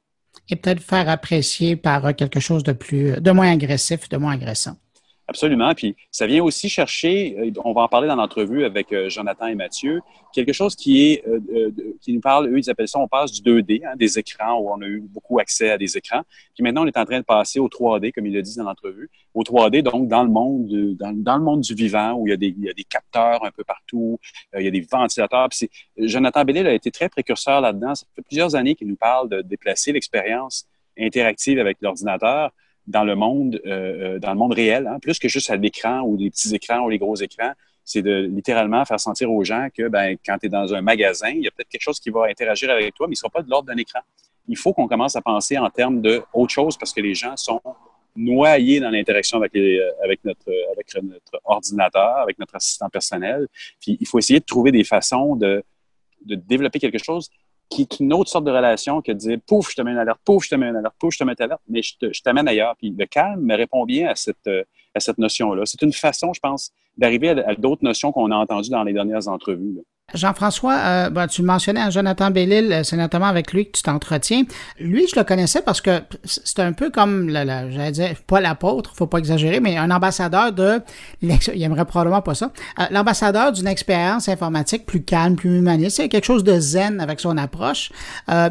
[0.49, 4.77] Et peut-être faire apprécier par quelque chose de plus, de moins agressif, de moins agressant.
[5.29, 5.75] Absolument.
[5.75, 9.45] Puis ça vient aussi chercher, euh, on va en parler dans l'entrevue avec euh, Jonathan
[9.45, 10.01] et Mathieu,
[10.33, 11.69] quelque chose qui est euh,
[12.01, 14.71] qui nous parle, eux, ils appellent ça, on passe du 2D, hein, des écrans où
[14.71, 16.23] on a eu beaucoup accès à des écrans.
[16.55, 18.63] Puis maintenant, on est en train de passer au 3D, comme ils le disent dans
[18.63, 22.31] l'entrevue, au 3D, donc dans le monde dans, dans, le monde du vivant, où il
[22.31, 24.19] y a des, il y a des capteurs un peu partout,
[24.57, 25.47] il y a des ventilateurs.
[25.49, 27.93] Puis Jonathan Bellil a été très précurseur là-dedans.
[27.93, 30.65] Ça fait plusieurs années qu'il nous parle de déplacer l'expérience
[30.97, 32.51] interactive avec l'ordinateur
[32.89, 36.01] dans le monde, euh, euh, dans le monde réel, hein, plus que juste à l'écran
[36.01, 37.53] ou les petits écrans ou les gros écrans,
[37.85, 41.29] c'est de littéralement faire sentir aux gens que ben, quand tu es dans un magasin,
[41.29, 43.29] il y a peut-être quelque chose qui va interagir avec toi, mais il ne sera
[43.29, 43.99] pas de l'ordre d'un écran.
[44.47, 47.37] Il faut qu'on commence à penser en termes de autre chose parce que les gens
[47.37, 47.61] sont
[48.15, 53.47] noyés dans l'interaction avec, euh, avec, notre, avec notre ordinateur, avec notre assistant personnel.
[53.79, 55.63] Puis il faut essayer de trouver des façons de,
[56.25, 57.29] de développer quelque chose
[57.69, 59.97] qui est une autre sorte de relation que de dire pouf, je te mets une
[59.97, 62.21] alerte, pouf, je te mets une alerte, pouf, je te mets une alerte, mais je
[62.21, 62.75] t'amène ailleurs.
[62.77, 64.63] Puis le calme me répond bien à cette, euh,
[64.95, 65.63] à cette notion-là.
[65.65, 69.27] C'est une façon, je pense, d'arriver à, d'autres notions qu'on a entendues dans les dernières
[69.27, 69.79] entrevues.
[70.13, 73.83] Jean-François, euh, ben, tu mentionnais à Jonathan Bellil, euh, c'est notamment avec lui que tu
[73.83, 74.43] t'entretiens.
[74.79, 79.07] Lui, je le connaissais parce que c'est un peu comme, j'allais dire, pas l'apôtre, faut
[79.07, 80.81] pas exagérer, mais un ambassadeur de,
[81.21, 85.97] il aimerait probablement pas ça, euh, l'ambassadeur d'une expérience informatique plus calme, plus humaniste.
[85.97, 87.91] C'est quelque chose de zen avec son approche.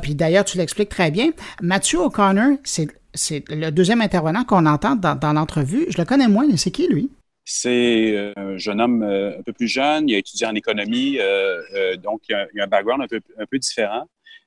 [0.03, 1.31] puis d'ailleurs, tu l'expliques très bien.
[1.62, 5.87] Mathieu O'Connor, c'est c'est le deuxième intervenant qu'on entend dans, dans l'entrevue.
[5.88, 7.11] Je le connais moins, mais c'est qui lui?
[7.51, 11.17] C'est euh, un jeune homme euh, un peu plus jeune, il a étudié en économie,
[11.19, 14.05] euh, donc il a, a, un background un peu, un peu différent.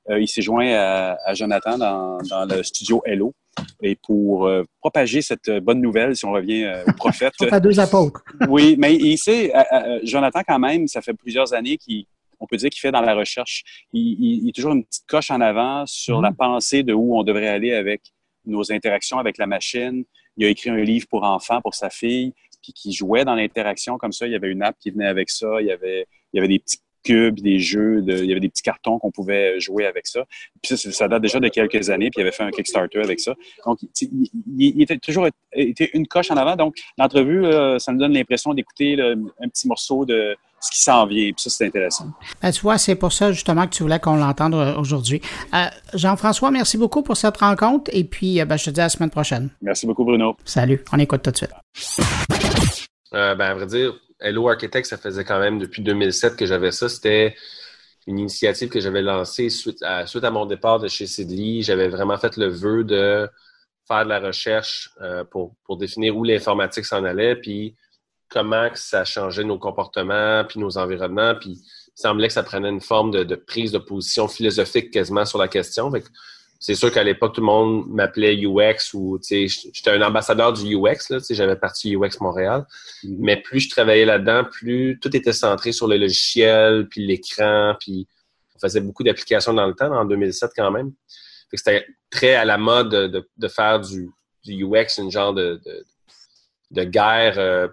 [0.07, 3.33] il s'est joint à, Jonathan dans, dans, le studio Hello
[3.81, 4.47] et pour
[4.81, 7.33] propager cette bonne nouvelle, si on revient au prophète.
[7.51, 8.23] à deux apôtres.
[8.47, 9.51] oui, mais il sait,
[10.03, 12.05] Jonathan quand même, ça fait plusieurs années qu'il
[12.39, 13.63] on peut dire qu'il fait dans la recherche.
[13.93, 16.23] Il, il, il, est toujours une petite coche en avant sur mm-hmm.
[16.23, 18.01] la pensée de où on devrait aller avec
[18.45, 20.03] nos interactions avec la machine.
[20.37, 23.97] Il a écrit un livre pour enfants pour sa fille puis qui jouait dans l'interaction
[23.97, 24.27] comme ça.
[24.27, 25.61] Il y avait une app qui venait avec ça.
[25.61, 28.39] Il y avait, il y avait des petits cubes, des jeux, de, il y avait
[28.39, 30.23] des petits cartons qu'on pouvait jouer avec ça.
[30.61, 33.19] Puis ça, ça, date déjà de quelques années, puis il avait fait un Kickstarter avec
[33.19, 33.33] ça.
[33.65, 36.55] Donc, il, il était toujours une coche en avant.
[36.55, 37.43] Donc, l'entrevue,
[37.79, 41.31] ça me donne l'impression d'écouter un petit morceau de ce qui s'en vient.
[41.33, 42.05] Puis ça, c'est intéressant.
[42.41, 45.21] Ben, tu vois, c'est pour ça justement que tu voulais qu'on l'entende euh, aujourd'hui.
[45.53, 47.89] Euh, Jean-François, merci beaucoup pour cette rencontre.
[47.93, 49.49] Et puis, euh, ben, je te dis à la semaine prochaine.
[49.61, 50.37] Merci beaucoup, Bruno.
[50.45, 50.83] Salut.
[50.93, 52.50] On écoute tout de suite.
[53.13, 56.71] Euh, ben, à vrai dire, Hello Architect, ça faisait quand même depuis 2007 que j'avais
[56.71, 56.87] ça.
[56.87, 57.35] C'était
[58.07, 61.61] une initiative que j'avais lancée suite à, mon départ de chez Sidley.
[61.61, 63.29] J'avais vraiment fait le vœu de
[63.87, 67.75] faire de la recherche euh, pour, définir où l'informatique s'en allait, puis
[68.29, 71.35] comment que ça changeait nos comportements, puis nos environnements.
[71.35, 75.37] Puis il semblait que ça prenait une forme de, prise de position philosophique quasiment sur
[75.37, 75.91] la question.
[76.61, 81.09] C'est sûr qu'à l'époque, tout le monde m'appelait UX ou j'étais un ambassadeur du UX,
[81.09, 82.67] là, j'avais parti UX Montréal.
[83.03, 83.15] Mm-hmm.
[83.17, 88.07] Mais plus je travaillais là-dedans, plus tout était centré sur le logiciel, puis l'écran, puis
[88.55, 90.91] on faisait beaucoup d'applications dans le temps, en 2007 quand même.
[91.51, 94.11] C'était très à la mode de, de faire du,
[94.45, 95.85] du, UX, une genre de, de,
[96.69, 97.67] de guerre euh,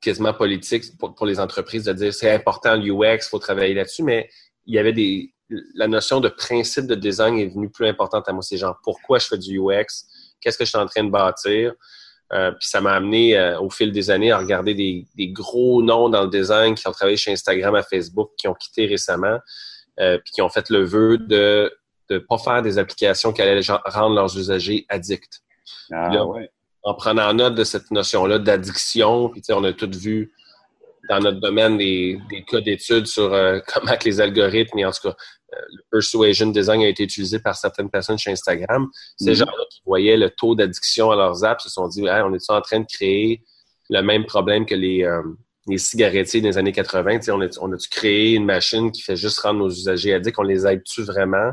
[0.00, 4.04] quasiment politique pour, pour, les entreprises, de dire c'est important l'UX, il faut travailler là-dessus,
[4.04, 4.30] mais
[4.64, 5.34] il y avait des,
[5.74, 8.42] la notion de principe de design est venue plus importante à moi.
[8.42, 10.04] C'est genre, pourquoi je fais du UX?
[10.40, 11.72] Qu'est-ce que je suis en train de bâtir?
[12.32, 15.82] Euh, puis ça m'a amené euh, au fil des années à regarder des, des, gros
[15.82, 19.38] noms dans le design qui ont travaillé chez Instagram à Facebook, qui ont quitté récemment.
[20.00, 21.72] euh, puis qui ont fait le vœu de
[22.10, 25.42] ne pas faire des applications qui allaient rendre leurs usagers addicts.
[25.92, 26.50] Ah, ouais.
[26.82, 30.32] En prenant note de cette notion-là d'addiction, puis on a tous vu
[31.08, 34.92] dans notre domaine des, des cas d'études sur euh, comment que les algorithmes, et en
[34.92, 35.16] tout cas,
[35.52, 38.88] le persuasion design a été utilisé par certaines personnes chez Instagram.
[39.16, 39.34] Ces mm-hmm.
[39.34, 42.60] gens-là qui voyaient le taux d'addiction à leurs apps se sont dit, on est en
[42.60, 43.42] train de créer
[43.90, 45.22] le même problème que les, euh,
[45.66, 47.20] les cigarettiers des années 80.
[47.60, 50.38] on, a-tu créé une machine qui fait juste rendre nos usagers addicts?
[50.38, 51.52] On les aide-tu vraiment?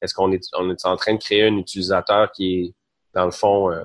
[0.00, 2.74] Est-ce qu'on est, on est en train de créer un utilisateur qui est,
[3.14, 3.84] dans le fond, euh,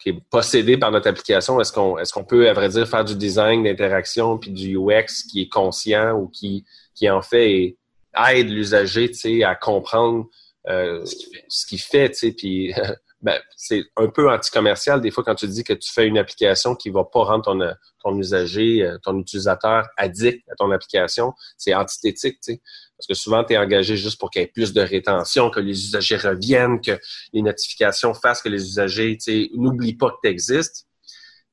[0.00, 1.60] qui est possédé par notre application?
[1.60, 5.24] Est-ce qu'on, est-ce qu'on peut, à vrai dire, faire du design d'interaction puis du UX
[5.30, 7.76] qui est conscient ou qui, qui en fait
[8.30, 9.10] aide l'usager,
[9.44, 10.26] à comprendre
[10.68, 11.04] euh,
[11.48, 12.72] ce qu'il fait, tu sais, puis
[13.20, 16.74] ben, c'est un peu anti-commercial des fois quand tu dis que tu fais une application
[16.74, 17.58] qui va pas rendre ton,
[18.02, 21.32] ton usager, euh, ton utilisateur addict à ton application.
[21.56, 22.62] C'est antithétique, tu sais.
[22.96, 25.60] Parce que souvent, tu es engagé juste pour qu'il y ait plus de rétention, que
[25.60, 26.98] les usagers reviennent, que
[27.32, 30.86] les notifications fassent que les usagers, tu sais, n'oublient pas que tu existes.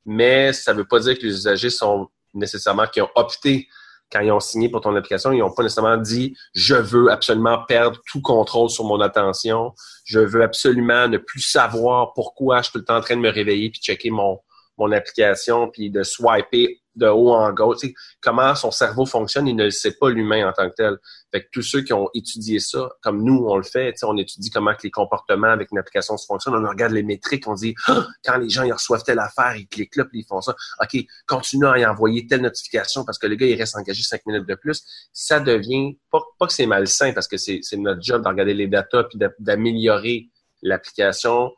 [0.05, 3.67] Mais ça veut pas dire que les usagers sont nécessairement qui ont opté
[4.11, 7.63] quand ils ont signé pour ton application, ils n'ont pas nécessairement dit je veux absolument
[7.67, 9.73] perdre tout contrôle sur mon attention,
[10.05, 13.21] je veux absolument ne plus savoir pourquoi je suis tout le temps en train de
[13.21, 14.39] me réveiller puis checker mon,
[14.77, 17.79] mon application puis de swiper de haut en gauche.
[18.21, 20.97] comment son cerveau fonctionne, il ne le sait pas l'humain en tant que tel.
[21.31, 24.49] Fait que tous ceux qui ont étudié ça, comme nous, on le fait, on étudie
[24.49, 28.05] comment les comportements avec une application se fonctionnent, on regarde les métriques, on dit ah,
[28.25, 30.55] quand les gens ils reçoivent telle affaire, ils cliquent là, puis ils font ça.
[30.81, 34.25] OK, continue à y envoyer telle notification parce que le gars, il reste engagé cinq
[34.25, 34.83] minutes de plus.
[35.13, 38.67] Ça devient, pas, pas que c'est malsain parce que c'est notre job de regarder les
[38.67, 40.29] datas puis d'améliorer
[40.61, 41.51] l'application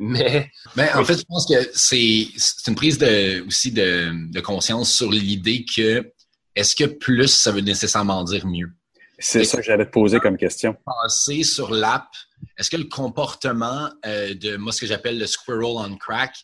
[0.00, 0.50] mais.
[0.74, 2.26] Ben, en fait, je pense que c'est
[2.66, 6.10] une prise de, aussi de, conscience sur l'idée que
[6.56, 8.70] est-ce que plus, ça veut nécessairement dire mieux?
[9.18, 10.74] C'est ça que j'allais te poser comme question.
[10.84, 12.08] Passer sur l'app,
[12.56, 16.34] est-ce que le comportement euh, de moi, ce que j'appelle le squirrel on crack,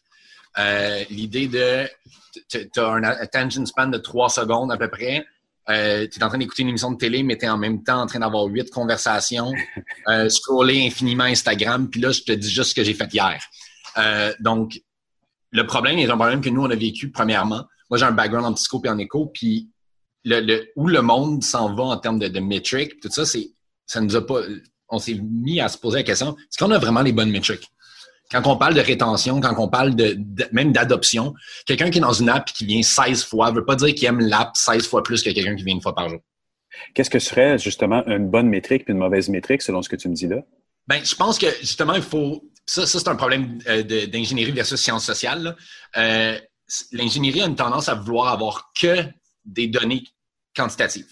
[0.59, 1.89] euh, l'idée de
[2.51, 5.25] tu as un attention span de trois secondes à peu près,
[5.69, 7.83] euh, tu es en train d'écouter une émission de télé, mais tu es en même
[7.83, 9.53] temps en train d'avoir huit conversations,
[10.09, 13.43] euh, scroller infiniment Instagram, puis là, je te dis juste ce que j'ai fait hier.
[13.99, 14.81] Euh, donc,
[15.51, 17.65] le problème est un problème que nous, on a vécu premièrement.
[17.91, 19.71] Moi, j'ai un background en psycho et en écho, puis
[20.25, 23.51] le, où le monde s'en va en termes de, de métriques, tout ça, c'est
[23.87, 24.41] ça nous a pas.
[24.89, 27.69] On s'est mis à se poser la question est-ce qu'on a vraiment les bonnes métriques?
[28.31, 30.19] Quand on parle de rétention, quand on parle de,
[30.53, 31.35] même d'adoption,
[31.65, 33.95] quelqu'un qui est dans une app et qui vient 16 fois ne veut pas dire
[33.95, 36.21] qu'il aime l'app 16 fois plus que quelqu'un qui vient une fois par jour.
[36.95, 40.09] Qu'est-ce que serait justement une bonne métrique et une mauvaise métrique selon ce que tu
[40.09, 40.39] me dis là?
[40.87, 42.45] Ben, je pense que justement, il faut.
[42.67, 45.57] Ça, ça c'est un problème euh, d'ingénierie versus sciences sociales.
[45.97, 46.39] Euh,
[46.93, 49.05] l'ingénierie a une tendance à vouloir avoir que
[49.45, 50.05] des données
[50.55, 51.09] quantitatives.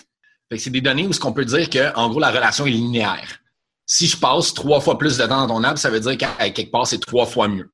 [0.57, 3.41] C'est des données où ce qu'on peut dire que, en gros, la relation est linéaire
[3.87, 6.51] si je passe trois fois plus de temps dans ton app, ça veut dire qu'à
[6.51, 7.71] quelque part, c'est trois fois mieux.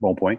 [0.00, 0.36] Bon point.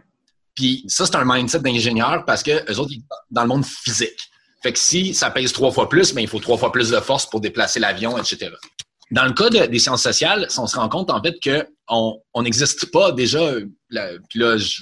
[0.56, 3.66] Puis ça, c'est un mindset d'ingénieur parce que eux autres, ils sont dans le monde
[3.66, 4.30] physique.
[4.62, 6.90] Fait que si ça pèse trois fois plus, mais ben, il faut trois fois plus
[6.90, 8.52] de force pour déplacer l'avion, etc.
[9.12, 13.12] Dans le cas des sciences sociales, on se rend compte en fait qu'on n'existe pas
[13.12, 13.54] déjà.
[14.30, 14.82] puis là, je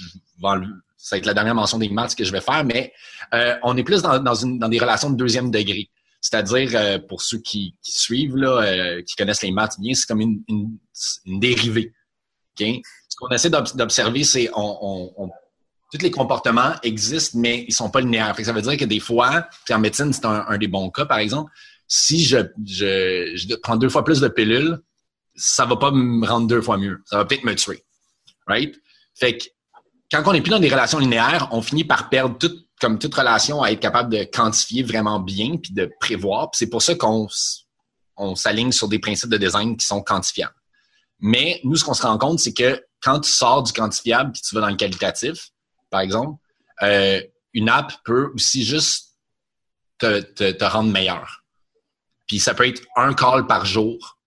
[0.96, 2.92] ça va être la dernière mention des maths que je vais faire, mais
[3.34, 5.90] euh, on est plus dans, dans des relations de deuxième degré.
[6.22, 10.20] C'est-à-dire, euh, pour ceux qui, suivent, là, euh, qui connaissent les maths bien, c'est comme
[10.20, 10.78] une,
[11.26, 11.92] dérivée.
[12.56, 15.30] Ce qu'on essaie d'observer, c'est on,
[15.92, 18.36] tous les comportements existent, mais ils sont pas linéaires.
[18.40, 21.50] ça veut dire que des fois, en médecine, c'est un, des bons cas, par exemple,
[21.88, 24.80] si je, prends deux fois plus de pilules,
[25.34, 27.02] ça va pas me rendre deux fois mieux.
[27.06, 27.82] Ça va peut-être me tuer.
[28.46, 28.80] Right?
[29.14, 29.44] Fait que
[30.10, 33.14] quand on n'est plus dans des relations linéaires, on finit par perdre toute comme toute
[33.14, 36.50] relation, à être capable de quantifier vraiment bien puis de prévoir.
[36.52, 37.28] c'est pour ça qu'on
[38.16, 40.54] on s'aligne sur des principes de design qui sont quantifiables.
[41.20, 44.42] Mais nous, ce qu'on se rend compte, c'est que quand tu sors du quantifiable puis
[44.42, 45.50] tu vas dans le qualitatif,
[45.90, 46.40] par exemple,
[46.82, 47.22] euh,
[47.54, 49.16] une app peut aussi juste
[49.98, 51.44] te, te, te, rendre meilleur.
[52.26, 54.18] Puis ça peut être un call par jour.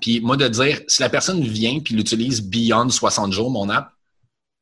[0.00, 3.92] Puis moi, de dire, si la personne vient puis l'utilise beyond 60 jours, mon app,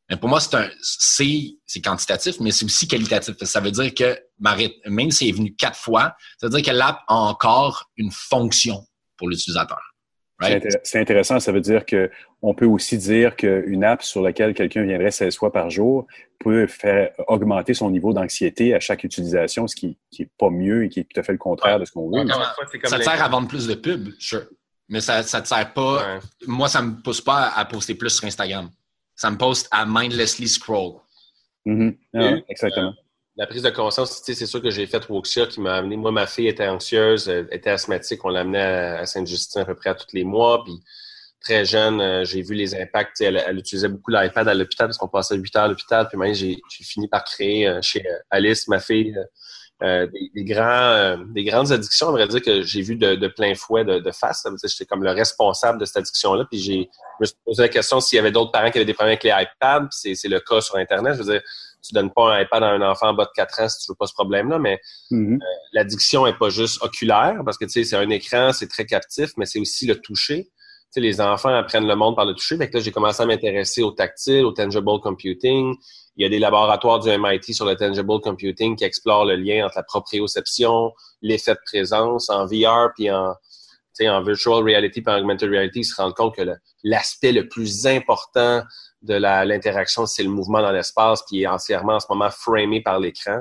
[0.08, 3.34] mais pour moi, c'est un, c'est, quantitatif, mais c'est aussi qualitatif.
[3.42, 4.18] Ça veut dire que
[4.88, 8.86] même si est venu quatre fois, ça veut dire que l'app a encore une fonction
[9.16, 9.80] pour l'utilisateur.
[10.84, 11.40] C'est intéressant.
[11.40, 12.10] Ça veut dire que
[12.42, 16.06] on peut aussi dire qu'une app sur laquelle quelqu'un viendrait 16 fois par jour
[16.38, 20.88] peut faire augmenter son niveau d'anxiété à chaque utilisation, ce qui n'est pas mieux et
[20.90, 22.28] qui est tout à fait le contraire de ce qu'on veut.
[22.84, 24.44] ça te sert à vendre plus de pubs, sure.
[24.88, 26.20] Mais ça ne te sert pas.
[26.46, 28.70] Moi, ça ne me pousse pas à poster plus sur Instagram
[29.16, 31.00] ça me poste à mindlessly scroll.
[32.14, 32.94] Ah, exactement.
[33.36, 35.96] la prise de conscience, c'est sûr que j'ai fait Woxia qui m'a amené.
[35.96, 38.24] Moi, ma fille était anxieuse, était asthmatique.
[38.24, 40.62] On l'amenait à, à Saint-Justin à peu près à tous les mois.
[40.62, 40.74] Puis
[41.46, 43.20] très jeune, euh, j'ai vu les impacts.
[43.20, 46.08] Elle, elle utilisait beaucoup l'iPad à l'hôpital parce qu'on passait 8 heures à l'hôpital.
[46.08, 49.16] Puis moi, j'ai fini par créer euh, chez euh, Alice, ma fille,
[49.80, 52.08] des, grands, des grandes addictions.
[52.08, 54.42] On vrai dire que j'ai vu de, plein fouet de, face.
[54.42, 56.44] Ça veut dire j'étais comme le responsable de cette addiction-là.
[56.50, 58.84] Puis j'ai, je me suis posé la question s'il y avait d'autres parents qui avaient
[58.84, 59.88] des problèmes avec les iPads.
[59.90, 61.14] Puis c'est le cas sur Internet.
[61.14, 61.42] Je veux dire,
[61.86, 63.92] tu donnes pas un iPad à un enfant en bas de 4 ans si tu
[63.92, 65.38] veux pas ce problème-là, mais mm-hmm.
[65.72, 69.30] l'addiction est pas juste oculaire parce que tu sais, c'est un écran, c'est très captif,
[69.36, 70.48] mais c'est aussi le toucher
[70.94, 72.56] les enfants apprennent le monde par le toucher.
[72.56, 75.74] Fait là, j'ai commencé à m'intéresser au tactile, au tangible computing.
[76.16, 79.66] Il y a des laboratoires du MIT sur le tangible computing qui explorent le lien
[79.66, 83.34] entre la proprioception, l'effet de présence en VR puis en,
[84.00, 85.80] en virtual reality puis en augmented reality.
[85.80, 86.42] Ils se rendent compte que
[86.82, 88.62] l'aspect le, plus important
[89.02, 92.98] de l'interaction, c'est le mouvement dans l'espace qui est entièrement en ce moment framé par
[92.98, 93.40] l'écran.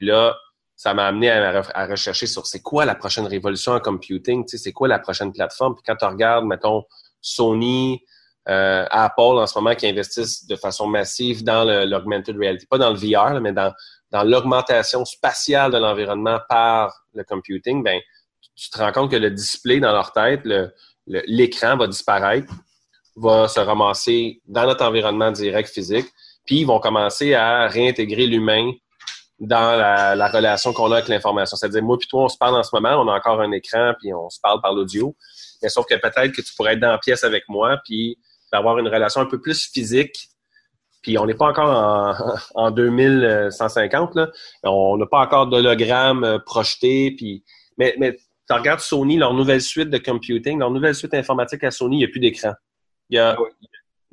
[0.00, 0.36] Là,
[0.76, 4.88] ça m'a amené à, rechercher sur c'est quoi la prochaine révolution en computing, c'est quoi
[4.88, 5.74] la prochaine plateforme.
[5.74, 6.84] Puis quand tu regardes, mettons,
[7.20, 8.04] Sony,
[8.48, 12.90] euh, Apple en ce moment qui investissent de façon massive dans l'augmented reality, pas dans
[12.90, 13.72] le VR, mais dans,
[14.10, 18.00] dans l'augmentation spatiale de l'environnement par le computing, ben
[18.54, 20.42] tu te rends compte que le display dans leur tête,
[21.06, 22.52] l'écran va disparaître,
[23.16, 26.06] va se ramasser dans notre environnement direct physique,
[26.44, 28.72] puis ils vont commencer à réintégrer l'humain
[29.38, 31.56] dans la, relation qu'on a avec l'information.
[31.56, 33.92] C'est-à-dire, moi puis toi, on se parle en ce moment, on a encore un écran,
[33.98, 35.14] puis on se parle par l'audio.
[35.62, 38.18] Mais sauf que peut-être que tu pourrais être dans la pièce avec moi, puis
[38.52, 40.28] d'avoir une relation un peu plus physique.
[41.02, 42.14] Puis on n'est pas encore en,
[42.66, 44.30] en 2150, là.
[44.64, 47.12] On n'a pas encore d'hologramme euh, projeté.
[47.16, 47.44] Puis...
[47.78, 51.70] Mais, mais tu regardes Sony, leur nouvelle suite de computing, leur nouvelle suite informatique à
[51.70, 52.52] Sony, il n'y a plus d'écran.
[53.10, 53.36] Il y a...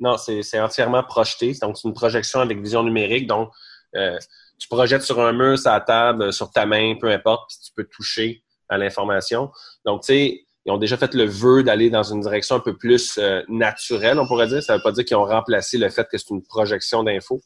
[0.00, 1.54] Non, c'est entièrement projeté.
[1.62, 3.26] Donc, c'est une projection avec vision numérique.
[3.26, 3.50] Donc,
[3.94, 4.18] euh,
[4.58, 7.72] tu projettes sur un mur, sur la table, sur ta main, peu importe, puis tu
[7.74, 9.50] peux toucher à l'information.
[9.84, 12.76] Donc, tu sais, ils ont déjà fait le vœu d'aller dans une direction un peu
[12.76, 14.62] plus euh, naturelle, on pourrait dire.
[14.62, 17.42] Ça ne veut pas dire qu'ils ont remplacé le fait que c'est une projection d'infos.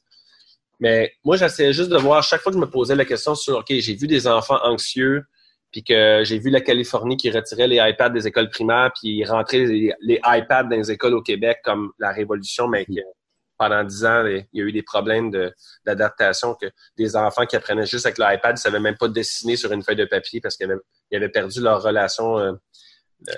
[0.80, 3.58] Mais moi, j'essayais juste de voir, chaque fois que je me posais la question sur,
[3.58, 5.24] OK, j'ai vu des enfants anxieux,
[5.72, 9.66] puis que j'ai vu la Californie qui retirait les iPads des écoles primaires, puis rentrait
[9.66, 12.86] les, les, iPads dans les écoles au Québec comme la révolution, mais
[13.58, 15.30] pendant dix ans, il y a eu des problèmes
[15.84, 19.72] d'adaptation que des enfants qui apprenaient juste avec l'iPad ne savaient même pas dessiner sur
[19.72, 20.70] une feuille de papier parce qu'ils
[21.12, 22.52] avaient, perdu leur relation euh,
[23.28, 23.32] euh,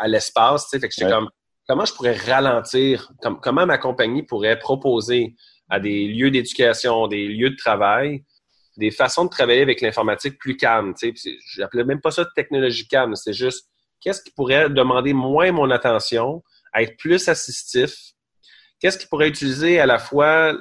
[0.00, 0.68] à l'espace.
[0.70, 1.28] Fait que j'étais comme,
[1.68, 3.12] comment je pourrais ralentir,
[3.42, 5.36] comment ma compagnie pourrait proposer
[5.68, 8.24] à des lieux d'éducation, des lieux de travail,
[8.78, 10.94] des façons de travailler avec l'informatique plus calmes.
[11.02, 13.68] Je n'appelais même pas ça de technologie calme, c'est juste
[14.00, 16.42] qu'est-ce qui pourrait demander moins mon attention,
[16.74, 17.94] être plus assistif,
[18.80, 20.54] qu'est-ce qui pourrait utiliser à la fois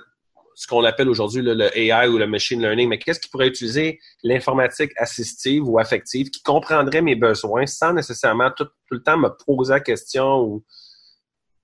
[0.58, 4.00] ce qu'on appelle aujourd'hui le, AI ou le machine learning, mais qu'est-ce qui pourrait utiliser
[4.24, 9.74] l'informatique assistive ou affective qui comprendrait mes besoins sans nécessairement tout, le temps me poser
[9.74, 10.66] la question ou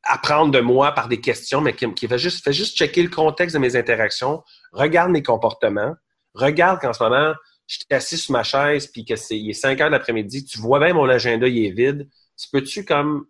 [0.04, 3.56] apprendre de moi par des questions, mais qui, qui fait juste fait checker le contexte
[3.56, 4.44] de mes interactions,
[4.74, 5.96] regarde mes comportements,
[6.36, 7.34] regarde qu'en ce moment,
[7.66, 10.60] je suis assis sur ma chaise puis que c'est il est 5 heures l'après-midi, tu
[10.60, 13.26] vois bien mon agenda il est vide, tu peux-tu comme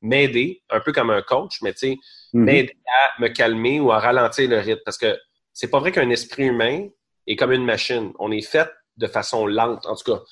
[0.00, 1.96] m'aider, un peu comme un coach, mais tu sais,
[2.32, 4.80] m'aider à me calmer ou à ralentir le rythme.
[4.84, 5.16] Parce que
[5.52, 6.88] c'est pas vrai qu'un esprit humain
[7.26, 8.12] est comme une machine.
[8.18, 10.22] On est fait de façon lente, en tout cas.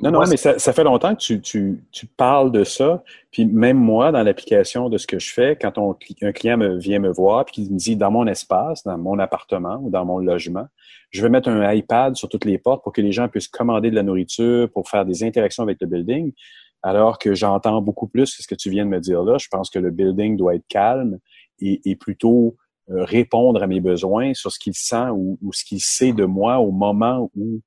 [0.00, 3.02] Non, non, mais ça, ça, fait longtemps que tu, tu, tu, parles de ça.
[3.32, 6.78] Puis même moi, dans l'application de ce que je fais, quand on, un client me,
[6.78, 10.04] vient me voir puis qu'il me dit dans mon espace, dans mon appartement ou dans
[10.04, 10.66] mon logement,
[11.10, 13.90] je vais mettre un iPad sur toutes les portes pour que les gens puissent commander
[13.90, 16.32] de la nourriture, pour faire des interactions avec le building.
[16.82, 19.36] Alors que j'entends beaucoup plus ce que tu viens de me dire là.
[19.38, 21.18] Je pense que le building doit être calme
[21.60, 22.56] et, plutôt
[22.90, 26.58] euh, répondre à mes besoins sur ce qu'il sent ou, ce qu'il sait de moi
[26.58, 27.60] au moment où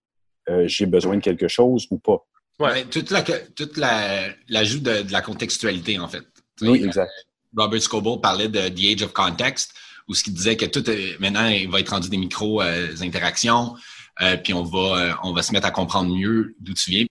[0.49, 2.25] euh, j'ai besoin de quelque chose ou pas.
[2.59, 6.23] Ouais, toute la, toute l'ajout de, la contextualité, en fait.
[6.61, 7.11] Oui, exact.
[7.55, 9.73] Robert Scoble parlait de The Age of Context,
[10.07, 10.83] où ce qu'il disait que tout,
[11.19, 13.75] maintenant, il va être rendu des micro-interactions,
[14.21, 17.05] euh, puis on va, on va se mettre à comprendre mieux d'où tu viens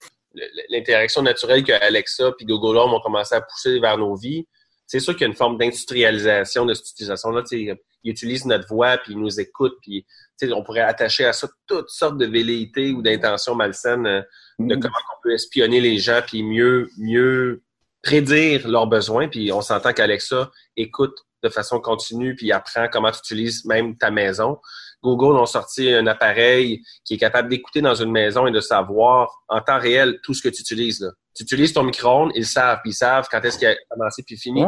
[0.68, 4.47] l'interaction naturelle que Alexa puis Google Home ont commencé à pousser vers nos vies,
[4.91, 7.45] c'est sûr qu'il y a une forme d'industrialisation de cette utilisation-là.
[7.53, 10.05] Ils utilisent notre voix, puis ils nous écoutent, puis
[10.53, 14.22] on pourrait attacher à ça toutes sortes de velléités ou d'intentions malsaines euh,
[14.59, 14.80] de mm.
[14.80, 17.62] comment on peut espionner les gens, puis mieux, mieux
[18.03, 19.28] prédire leurs besoins.
[19.28, 24.11] Puis on s'entend qu'Alexa écoute de façon continue, puis apprend comment tu utilises même ta
[24.11, 24.59] maison.
[25.05, 29.41] Google ont sorti un appareil qui est capable d'écouter dans une maison et de savoir
[29.47, 31.01] en temps réel tout ce que tu utilises.
[31.01, 31.11] Là.
[31.35, 34.37] Tu utilises ton micro-ondes, ils savent, puis ils savent quand est-ce qu'il a commencé puis
[34.37, 34.64] fini.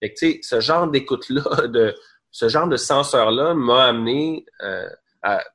[0.00, 1.94] Fait que, ce genre d'écoute-là, de
[2.30, 4.88] ce genre de senseur-là m'a amené euh,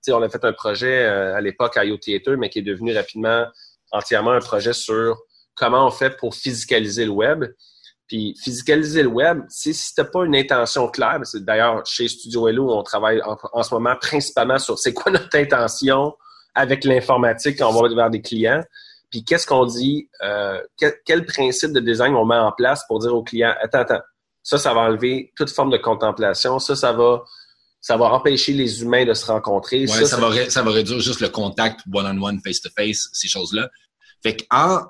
[0.09, 3.45] on a fait un projet à l'époque à IO Theater, mais qui est devenu rapidement
[3.91, 5.17] entièrement un projet sur
[5.55, 7.45] comment on fait pour physicaliser le web.
[8.07, 12.47] Puis physicaliser le web, si, tu n'as pas une intention claire, c'est d'ailleurs chez Studio
[12.47, 16.15] Hello, on travaille en, ce moment principalement sur c'est quoi notre intention
[16.55, 18.63] avec l'informatique quand on va vers des clients.
[19.09, 20.61] Puis qu'est-ce qu'on dit, euh,
[21.05, 24.01] quel, principe de design on met en place pour dire aux clients, attends, attends,
[24.43, 27.23] ça, ça va enlever toute forme de contemplation, ça, ça va,
[27.79, 29.81] ça va empêcher les humains de se rencontrer.
[29.81, 33.69] Ouais, ça, va, ça va réduire juste le contact one-on-one, face-to-face, ces choses-là.
[34.23, 34.81] Fait qu'en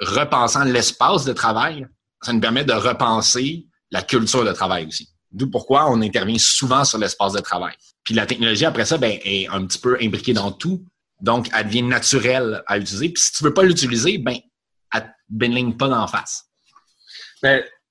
[0.00, 1.86] repensant l'espace de travail,
[2.22, 5.08] ça nous permet de repenser la culture de travail aussi.
[5.30, 7.74] D'où pourquoi on intervient souvent sur l'espace de travail.
[8.04, 10.84] Puis la technologie, après ça, ben, est un petit peu imbriquée dans tout.
[11.20, 13.08] Donc, elle devient naturelle à utiliser.
[13.10, 14.36] Puis si tu veux pas l'utiliser, ben,
[14.92, 16.44] elle te bénigne pas d'en face.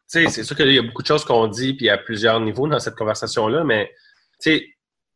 [0.07, 2.67] Sais, c'est sûr qu'il y a beaucoup de choses qu'on dit, puis à plusieurs niveaux
[2.67, 3.91] dans cette conversation-là, mais,
[4.41, 4.67] tu sais,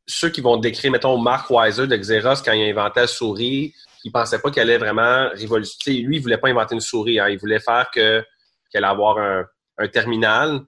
[0.07, 3.73] ceux qui vont décrire, mettons, Mark Weiser de Xerox, quand il a inventé la souris,
[4.03, 6.01] il pensait pas qu'il allait vraiment révolutionner.
[6.01, 7.19] Lui, il voulait pas inventer une souris.
[7.19, 7.29] Hein.
[7.29, 8.23] Il voulait faire que
[8.71, 10.61] qu'il allait avoir un, terminal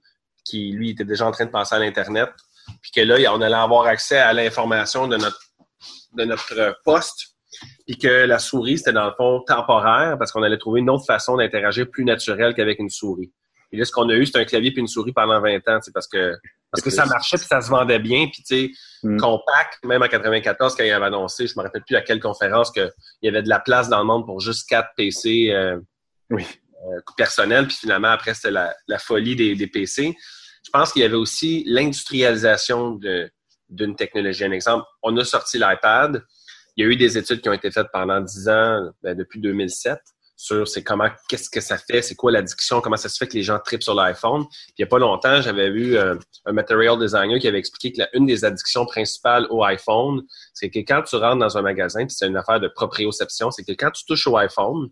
[0.44, 2.30] qui, lui, était déjà en train de passer à l'Internet.
[2.80, 5.40] Puis que là, on allait avoir accès à l'information de notre,
[6.14, 7.31] de notre poste.
[7.92, 11.04] Puis que la souris, c'était dans le fond temporaire parce qu'on allait trouver une autre
[11.04, 13.30] façon d'interagir plus naturelle qu'avec une souris.
[13.70, 15.78] Et là, ce qu'on a eu, c'est un clavier puis une souris pendant 20 ans,
[15.92, 16.34] parce que
[16.70, 18.28] parce que ça marchait puis ça se vendait bien.
[18.32, 18.70] Puis tu sais,
[19.02, 19.18] mm.
[19.18, 22.70] Compact, même en 94, quand il avait annoncé, je me rappelle plus à quelle conférence,
[22.70, 22.90] qu'il
[23.20, 25.78] y avait de la place dans le monde pour juste 4 PC euh,
[26.30, 26.46] oui.
[26.86, 27.66] euh, personnels.
[27.66, 30.16] Puis finalement, après, c'était la, la, folie des, des, PC.
[30.64, 32.98] Je pense qu'il y avait aussi l'industrialisation
[33.68, 34.44] d'une technologie.
[34.44, 36.24] Un exemple, on a sorti l'iPad.
[36.76, 39.40] Il y a eu des études qui ont été faites pendant 10 ans, ben, depuis
[39.40, 39.98] 2007
[40.42, 43.34] sur c'est comment, qu'est-ce que ça fait, c'est quoi l'addiction, comment ça se fait que
[43.34, 44.44] les gens tripent sur l'iPhone.
[44.70, 46.16] il n'y a pas longtemps, j'avais vu euh,
[46.46, 50.68] un material designer qui avait expliqué que la, une des addictions principales au iPhone, c'est
[50.68, 53.70] que quand tu rentres dans un magasin, puis c'est une affaire de proprioception, c'est que
[53.72, 54.88] quand tu touches au iPhone,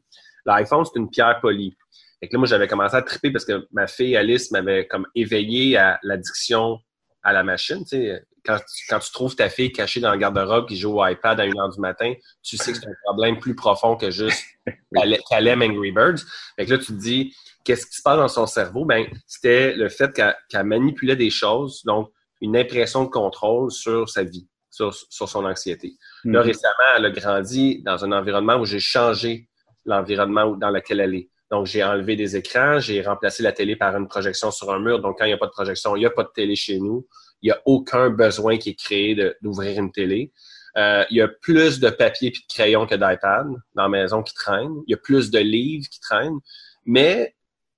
[0.47, 1.77] l'iPhone, c'est une pierre polie.
[2.23, 5.07] Et que là, moi, j'avais commencé à triper parce que ma fille Alice m'avait comme
[5.17, 6.79] éveillé à l'addiction
[7.23, 7.79] à la machine.
[7.79, 8.59] Tu sais, quand,
[8.99, 11.81] tu trouves ta fille cachée dans le garde-robe qui joue au iPad à 1h du
[11.81, 12.13] matin,
[12.43, 14.43] tu sais que c'est un problème plus profond que juste
[15.31, 16.21] qu'elle aime Angry Birds.
[16.57, 17.35] Fait que là, tu te dis,
[17.65, 18.85] qu'est-ce qui se passe dans son cerveau?
[18.85, 22.11] Ben, c'était le fait qu'elle manipulait des choses, donc
[22.41, 25.95] une impression de contrôle sur sa vie, sur, son anxiété.
[26.25, 26.45] Là, mm-hmm.
[26.45, 29.49] récemment, elle a grandi dans un environnement où j'ai changé
[29.85, 31.31] l'environnement dans lequel elle est.
[31.51, 35.01] Donc, j'ai enlevé des écrans, j'ai remplacé la télé par une projection sur un mur.
[35.01, 36.79] Donc, quand il n'y a pas de projection, il n'y a pas de télé chez
[36.79, 37.07] nous.
[37.43, 40.33] Il n'y a aucun besoin qui est créé d'ouvrir une télé.
[40.77, 44.23] Euh, il y a plus de papier et de crayon que d'iPad dans la maison
[44.23, 44.77] qui traînent.
[44.87, 46.39] Il y a plus de livres qui traînent.
[46.85, 47.35] Mais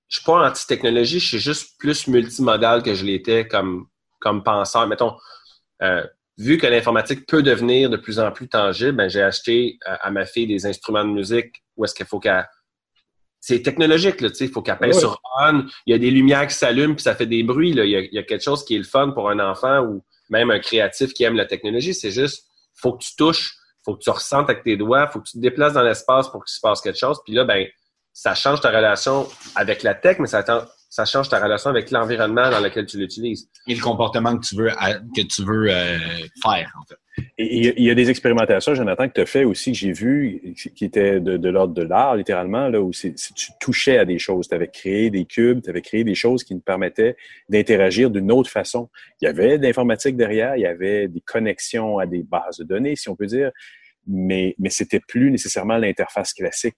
[0.07, 3.87] je suis pas anti-technologie, je suis juste plus multimodal que je l'étais comme,
[4.19, 4.87] comme penseur.
[4.87, 5.15] Mettons,
[5.81, 6.05] euh,
[6.37, 10.11] vu que l'informatique peut devenir de plus en plus tangible, ben, j'ai acheté euh, à
[10.11, 12.47] ma fille des instruments de musique où est-ce qu'il faut qu'elle
[13.45, 15.65] c'est technologique, là, il faut qu'elle pèse sur on.
[15.85, 17.73] Il y a des lumières qui s'allument puis ça fait des bruits.
[17.73, 17.83] Là.
[17.83, 20.59] Il, y a, quelque chose qui est le fun pour un enfant ou même un
[20.59, 21.93] créatif qui aime la technologie.
[21.93, 25.27] C'est juste, faut que tu touches, faut que tu ressentes avec tes doigts, faut que
[25.27, 27.19] tu te déplaces dans l'espace pour qu'il se passe quelque chose.
[27.25, 27.67] Puis là, ben,
[28.13, 30.45] ça change ta relation avec la tech, mais ça,
[30.89, 33.49] ça change ta relation avec l'environnement dans lequel tu l'utilises.
[33.67, 35.97] Et le comportement que tu veux, que tu veux euh,
[36.41, 36.95] faire, en fait.
[37.37, 40.85] Il y, a des expérimentations, Jonathan, que tu as fait aussi, que j'ai vu, qui
[40.85, 43.13] étaient de, l'ordre de l'art, littéralement, là, où tu
[43.59, 44.47] touchais à des choses.
[44.47, 47.15] Tu avais créé des cubes, tu avais créé des choses qui nous permettaient
[47.49, 48.89] d'interagir d'une autre façon.
[49.21, 52.63] Il y avait de l'informatique derrière, il y avait des connexions à des bases de
[52.63, 53.51] données, si on peut dire,
[54.07, 56.77] mais, mais c'était plus nécessairement l'interface classique.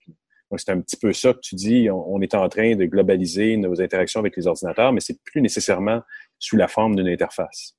[0.52, 1.90] Donc, c'est un petit peu ça que tu dis.
[1.90, 6.02] On, est en train de globaliser nos interactions avec les ordinateurs, mais c'est plus nécessairement
[6.40, 7.76] sous la forme d'une interface.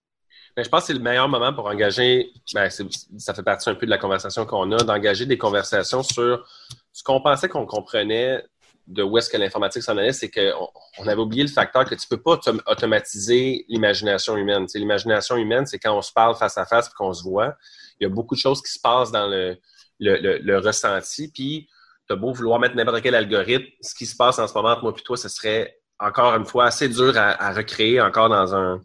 [0.56, 3.74] Ben, je pense que c'est le meilleur moment pour engager, ben, ça fait partie un
[3.74, 6.48] peu de la conversation qu'on a, d'engager des conversations sur
[6.92, 8.42] ce qu'on pensait qu'on comprenait
[8.86, 11.94] de où est-ce que l'informatique s'en allait, c'est qu'on on avait oublié le facteur que
[11.94, 14.66] tu peux pas automatiser l'imagination humaine.
[14.74, 17.54] l'imagination humaine, c'est quand on se parle face à face et qu'on se voit.
[18.00, 21.28] Il y a beaucoup de choses qui se passent dans le ressenti.
[21.28, 21.68] Puis
[22.06, 24.70] tu as beau vouloir mettre n'importe quel algorithme, ce qui se passe en ce moment
[24.70, 28.54] entre moi et toi, ce serait encore une fois assez dur à, recréer encore dans
[28.54, 28.80] un,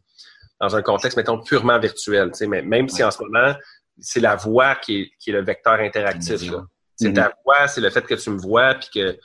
[0.62, 2.32] dans un contexte, mettons, purement virtuel.
[2.48, 3.54] Mais même si en ce moment,
[4.00, 6.40] c'est la voix qui est, qui est le vecteur interactif.
[6.96, 7.34] C'est ta mm-hmm.
[7.44, 9.18] voix, c'est le fait que tu me vois puis que,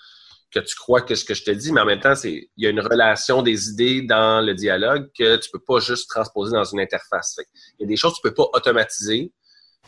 [0.50, 2.66] que tu crois que ce que je te dis, mais en même temps, il y
[2.66, 6.64] a une relation des idées dans le dialogue que tu peux pas juste transposer dans
[6.64, 7.36] une interface.
[7.78, 9.30] il y a des choses que tu peux pas automatiser.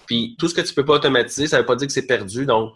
[0.07, 2.45] Puis tout ce que tu peux pas automatiser, ça veut pas dire que c'est perdu.
[2.45, 2.73] Donc,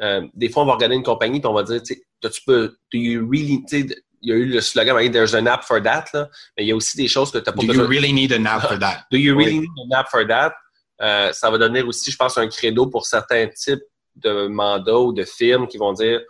[0.00, 2.98] euh, des fois, on va regarder une compagnie et on va dire, tu peux, do
[2.98, 3.62] you really,
[4.22, 6.72] il y a eu le slogan, there's an app for that, là, mais il y
[6.72, 7.74] a aussi des choses que tu n'as pas besoin.
[7.74, 9.04] Do you really need an app for that?
[9.10, 10.54] do you really need an app for that?
[11.00, 13.82] Euh, ça va donner aussi, je pense, un credo pour certains types
[14.14, 16.20] de mandats ou de firmes qui vont dire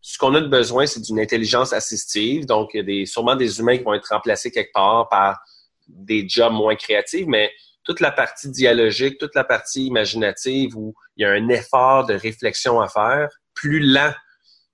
[0.00, 2.46] ce qu'on a de besoin, c'est d'une intelligence assistive.
[2.46, 5.40] Donc, il y a des, sûrement des humains qui vont être remplacés quelque part par
[5.88, 7.50] des jobs moins créatifs, mais
[7.84, 12.14] toute la partie dialogique, toute la partie imaginative où il y a un effort de
[12.14, 14.12] réflexion à faire, plus lent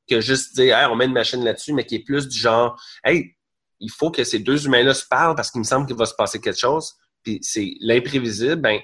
[0.09, 2.81] que juste dire, hey, on met une machine là-dessus, mais qui est plus du genre,
[3.05, 3.37] hey,
[3.81, 6.15] il faut que ces deux humains-là se parlent parce qu'il me semble qu'il va se
[6.15, 6.95] passer quelque chose.
[7.23, 8.81] Puis c'est l'imprévisible, ben,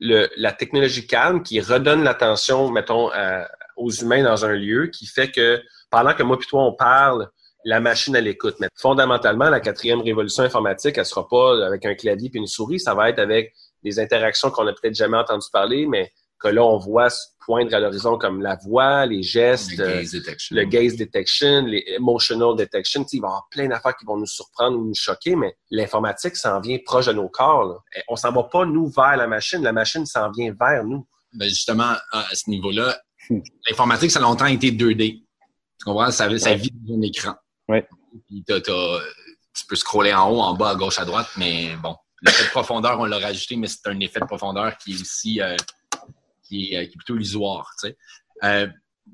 [0.00, 3.10] le, la technologie calme qui redonne l'attention, mettons,
[3.76, 7.30] aux humains dans un lieu, qui fait que pendant que moi et toi on parle,
[7.64, 8.56] la machine elle écoute.
[8.60, 12.80] Mais fondamentalement, la quatrième révolution informatique, elle sera pas avec un clavier et une souris,
[12.80, 16.12] ça va être avec des interactions qu'on n'a peut-être jamais entendu parler, mais
[16.44, 17.08] que là on voit
[17.44, 21.84] poindre à l'horizon comme la voix, les gestes, le gaze detection, le gaze detection les
[21.88, 23.04] emotional detection.
[23.12, 26.36] Il va y avoir plein d'affaires qui vont nous surprendre ou nous choquer, mais l'informatique
[26.36, 27.64] s'en vient proche de nos corps.
[27.64, 28.02] Là.
[28.08, 31.06] On s'en va pas nous vers la machine, la machine s'en vient vers nous.
[31.32, 32.96] Ben justement, à ce niveau-là,
[33.68, 35.22] l'informatique, ça a longtemps été 2D.
[35.78, 36.10] Tu comprends?
[36.10, 37.34] Ça, ça vit dans un écran.
[37.68, 37.86] Ouais.
[38.28, 42.44] Puis tu peux scroller en haut, en bas, à gauche, à droite, mais bon, l'effet
[42.44, 45.56] de profondeur, on l'a rajouté, mais c'est un effet de profondeur qui est aussi euh,
[46.54, 47.70] qui, est, plutôt illusoire.
[47.80, 47.96] Tu sais.
[48.42, 48.66] Euh,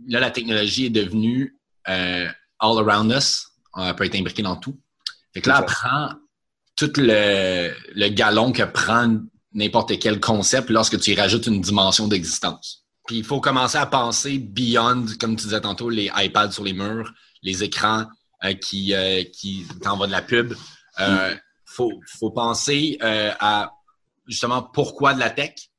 [0.08, 2.28] là, la technologie est devenue euh,
[2.58, 3.46] all around us.
[3.76, 4.78] Elle peut être imbriquée dans tout.
[5.32, 6.10] Fait que là, elle prend
[6.76, 9.20] tout le, le galon que prend
[9.52, 12.86] n'importe quel concept lorsque tu y rajoutes une dimension d'existence.
[13.06, 16.72] Puis il faut commencer à penser beyond, comme tu disais tantôt, les iPads sur les
[16.72, 17.12] murs,
[17.42, 18.06] les écrans
[18.44, 20.54] euh, qui, euh, qui t'envoient de la pub.
[21.00, 21.34] Euh,
[21.64, 23.72] faut, faut penser euh, à
[24.26, 25.69] justement pourquoi de la tech?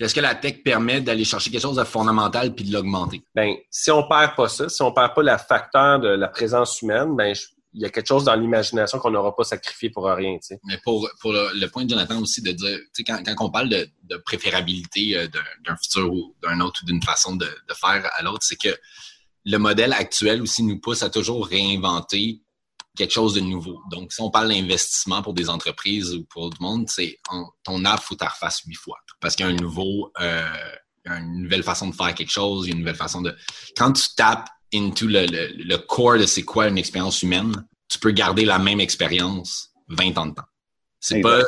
[0.00, 3.22] Est-ce que la tech permet d'aller chercher quelque chose de fondamental puis de l'augmenter?
[3.34, 6.80] Ben, si on perd pas ça, si on perd pas le facteur de la présence
[6.80, 7.34] humaine, ben,
[7.72, 10.38] il y a quelque chose dans l'imagination qu'on n'aura pas sacrifié pour rien.
[10.64, 13.50] Mais pour, pour le, point de Jonathan aussi de dire, tu sais, quand, quand on
[13.50, 15.28] parle de, de préférabilité
[15.64, 18.74] d'un futur ou d'un autre ou d'une façon de, de faire à l'autre, c'est que
[19.44, 22.42] le modèle actuel aussi nous pousse à toujours réinventer
[23.00, 23.80] quelque chose de nouveau.
[23.90, 27.18] Donc, si on parle d'investissement pour des entreprises ou pour tout le monde, c'est
[27.64, 28.98] ton app, faut que tu huit fois.
[29.20, 30.48] Parce qu'il y a un nouveau, euh,
[31.06, 33.34] une nouvelle façon de faire quelque chose, il y a une nouvelle façon de...
[33.74, 37.98] Quand tu tapes into le, le, le core de c'est quoi une expérience humaine, tu
[37.98, 40.48] peux garder la même expérience 20 ans de temps.
[41.00, 41.42] C'est pas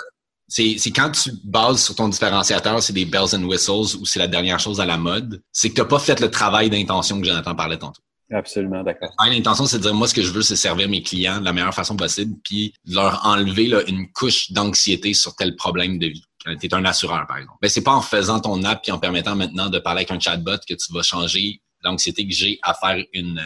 [0.48, 4.26] c'est quand tu bases sur ton différenciateur, c'est des bells and whistles ou c'est la
[4.26, 7.26] dernière chose à la mode, c'est que tu n'as pas fait le travail d'intention que
[7.26, 8.02] Jonathan parlait tantôt.
[8.32, 9.10] Absolument, d'accord.
[9.28, 11.52] L'intention, c'est de dire, moi, ce que je veux, c'est servir mes clients de la
[11.52, 16.24] meilleure façon possible, puis leur enlever là, une couche d'anxiété sur tel problème de vie.
[16.44, 17.58] Quand tu es un assureur, par exemple.
[17.62, 20.18] Ben, c'est pas en faisant ton app puis en permettant maintenant de parler avec un
[20.18, 23.40] chatbot que tu vas changer l'anxiété que j'ai à faire une,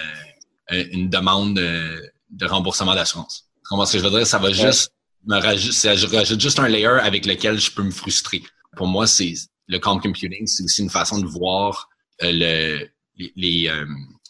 [0.72, 3.48] euh, une demande euh, de remboursement d'assurance.
[3.64, 4.26] Comment ce que je veux dire?
[4.26, 4.92] Ça va juste
[5.26, 8.42] me rajoute, je rajoute juste un layer avec lequel je peux me frustrer.
[8.76, 9.34] Pour moi, c'est
[9.66, 11.88] le comp computing, c'est aussi une façon de voir
[12.22, 12.88] euh, le,
[13.36, 13.86] les, euh,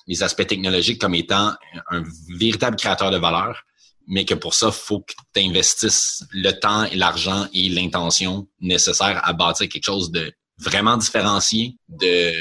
[0.07, 1.53] les, aspects technologiques comme étant
[1.91, 2.03] un
[2.39, 3.63] véritable créateur de valeur,
[4.07, 9.21] mais que pour ça, faut que tu investisses le temps et l'argent et l'intention nécessaires
[9.25, 12.33] à bâtir quelque chose de vraiment différencié, de,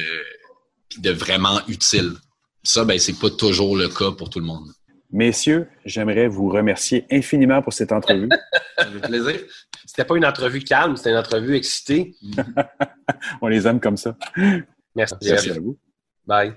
[0.99, 2.13] de vraiment utile.
[2.63, 4.70] Ça, ben, c'est pas toujours le cas pour tout le monde.
[5.11, 8.30] Messieurs, j'aimerais vous remercier infiniment pour cette entrevue.
[8.78, 9.39] Ça fait plaisir.
[9.86, 12.16] C'était pas une entrevue calme, c'était une entrevue excitée.
[13.41, 14.18] On les aime comme ça.
[14.93, 15.78] Merci, Merci à vous.
[16.26, 16.53] Bye.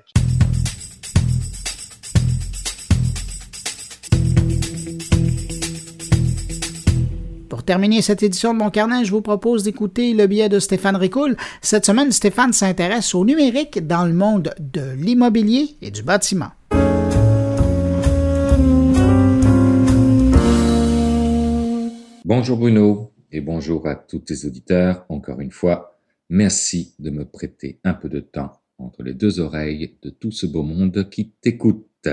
[7.68, 11.36] Terminer cette édition de Mon Carnet, je vous propose d'écouter le billet de Stéphane Ricoul.
[11.60, 16.48] Cette semaine, Stéphane s'intéresse au numérique dans le monde de l'immobilier et du bâtiment.
[22.24, 25.04] Bonjour Bruno et bonjour à tous tes auditeurs.
[25.10, 26.00] Encore une fois,
[26.30, 30.46] merci de me prêter un peu de temps entre les deux oreilles de tout ce
[30.46, 32.08] beau monde qui t'écoute.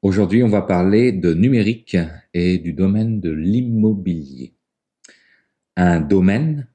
[0.00, 1.96] Aujourd'hui, on va parler de numérique
[2.32, 4.54] et du domaine de l'immobilier.
[5.74, 6.68] Un domaine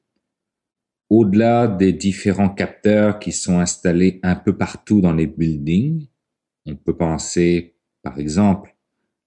[1.09, 6.09] au-delà des différents capteurs qui sont installés un peu partout dans les buildings,
[6.65, 8.75] on peut penser par exemple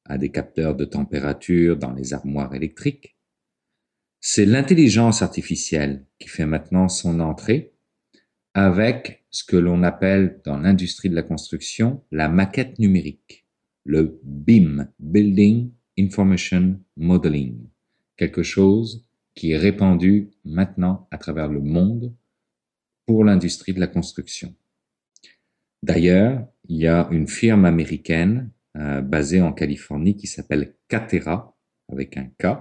[0.05, 3.17] à des capteurs de température dans les armoires électriques,
[4.21, 7.73] c'est l'intelligence artificielle qui fait maintenant son entrée
[8.55, 13.47] avec ce que l'on appelle dans l'industrie de la construction la maquette numérique,
[13.85, 17.69] le BIM, Building Information Modeling,
[18.17, 22.15] quelque chose qui est répandu maintenant à travers le monde
[23.07, 24.55] pour l'industrie de la construction.
[25.83, 31.57] D'ailleurs, il y a une firme américaine euh, basée en Californie qui s'appelle Catera,
[31.91, 32.59] avec un K,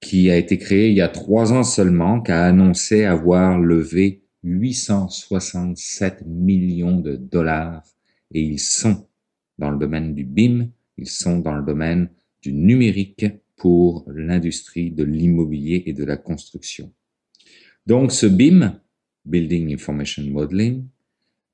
[0.00, 4.22] qui a été créée il y a trois ans seulement, qui a annoncé avoir levé
[4.42, 7.82] 867 millions de dollars
[8.32, 9.06] et ils sont
[9.58, 12.10] dans le domaine du BIM, ils sont dans le domaine
[12.42, 13.26] du numérique
[13.56, 16.92] pour l'industrie de l'immobilier et de la construction.
[17.86, 18.80] Donc ce BIM,
[19.26, 20.86] Building Information Modeling,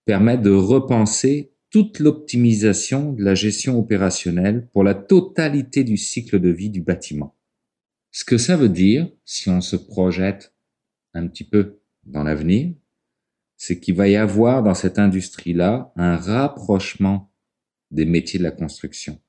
[0.04, 6.48] permet de repenser toute l'optimisation de la gestion opérationnelle pour la totalité du cycle de
[6.48, 7.36] vie du bâtiment.
[8.12, 10.54] Ce que ça veut dire, si on se projette
[11.12, 12.72] un petit peu dans l'avenir,
[13.58, 17.30] c'est qu'il va y avoir dans cette industrie-là un rapprochement
[17.90, 19.20] des métiers de la construction.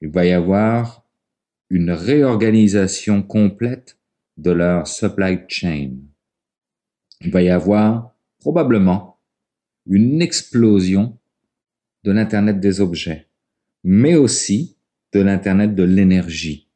[0.00, 1.06] Il va y avoir
[1.68, 3.98] une réorganisation complète
[4.38, 5.90] de leur supply chain.
[7.20, 9.20] Il va y avoir probablement
[9.84, 11.18] une explosion
[12.06, 13.26] de l'Internet des objets,
[13.84, 14.78] mais aussi
[15.12, 16.70] de l'Internet de l'énergie,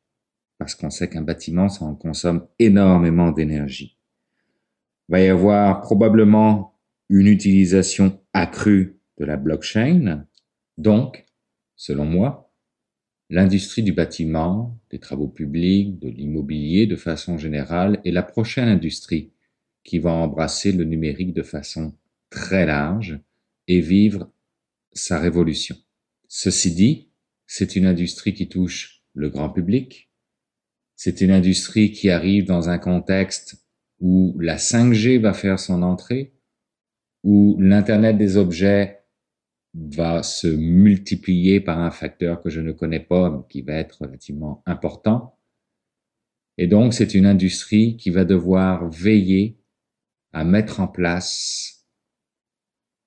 [0.58, 3.96] parce qu'on sait qu'un bâtiment, ça en consomme énormément d'énergie.
[5.08, 6.74] Il va y avoir probablement
[7.08, 10.26] une utilisation accrue de la blockchain,
[10.76, 11.24] donc,
[11.76, 12.50] selon moi,
[13.32, 19.30] L'industrie du bâtiment, des travaux publics, de l'immobilier de façon générale est la prochaine industrie
[19.84, 21.94] qui va embrasser le numérique de façon
[22.28, 23.20] très large
[23.68, 24.28] et vivre
[24.92, 25.76] sa révolution.
[26.28, 27.10] Ceci dit,
[27.46, 30.10] c'est une industrie qui touche le grand public.
[30.96, 33.66] C'est une industrie qui arrive dans un contexte
[34.00, 36.34] où la 5G va faire son entrée,
[37.22, 39.00] où l'Internet des objets
[39.74, 44.02] va se multiplier par un facteur que je ne connais pas, mais qui va être
[44.02, 45.38] relativement important.
[46.58, 49.58] Et donc, c'est une industrie qui va devoir veiller
[50.32, 51.79] à mettre en place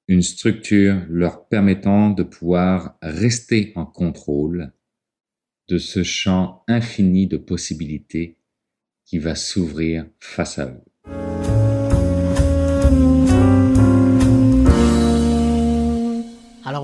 [0.07, 4.73] une structure leur permettant de pouvoir rester en contrôle
[5.69, 8.37] de ce champ infini de possibilités
[9.05, 10.92] qui va s'ouvrir face à eux.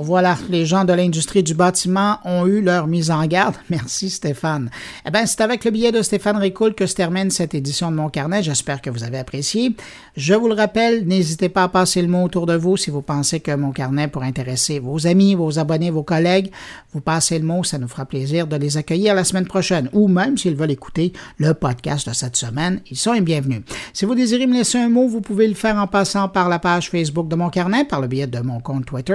[0.10, 3.54] Voilà, les gens de l'industrie du bâtiment ont eu leur mise en garde.
[3.70, 4.72] Merci Stéphane.
[5.06, 7.96] Eh bien, c'est avec le billet de Stéphane Ricoul que se termine cette édition de
[7.96, 8.42] Mon Carnet.
[8.42, 9.76] J'espère que vous avez apprécié.
[10.18, 13.04] Je vous le rappelle, n'hésitez pas à passer le mot autour de vous si vous
[13.04, 16.50] pensez que Mon Carnet pourrait intéresser vos amis, vos abonnés, vos collègues.
[16.92, 20.08] Vous passez le mot, ça nous fera plaisir de les accueillir la semaine prochaine ou
[20.08, 23.62] même s'ils veulent écouter le podcast de cette semaine, ils sont les bienvenus.
[23.94, 26.58] Si vous désirez me laisser un mot, vous pouvez le faire en passant par la
[26.58, 29.14] page Facebook de Mon Carnet, par le biais de mon compte Twitter,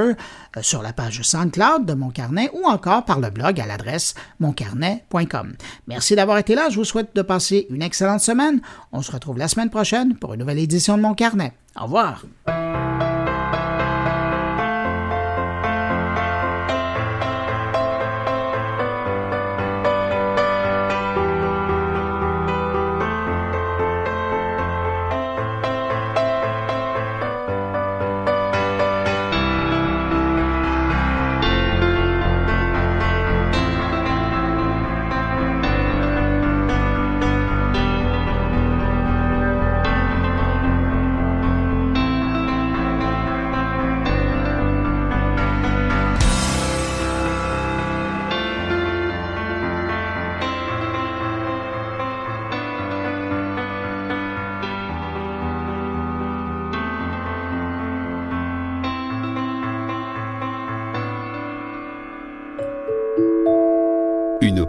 [0.57, 4.15] euh, sur la page SoundCloud de Mon Carnet ou encore par le blog à l'adresse
[4.39, 5.55] moncarnet.com.
[5.89, 6.69] Merci d'avoir été là.
[6.69, 8.61] Je vous souhaite de passer une excellente semaine.
[8.93, 11.53] On se retrouve la semaine prochaine pour une nouvelle édition de Mon Carnet.
[11.81, 12.25] Au revoir.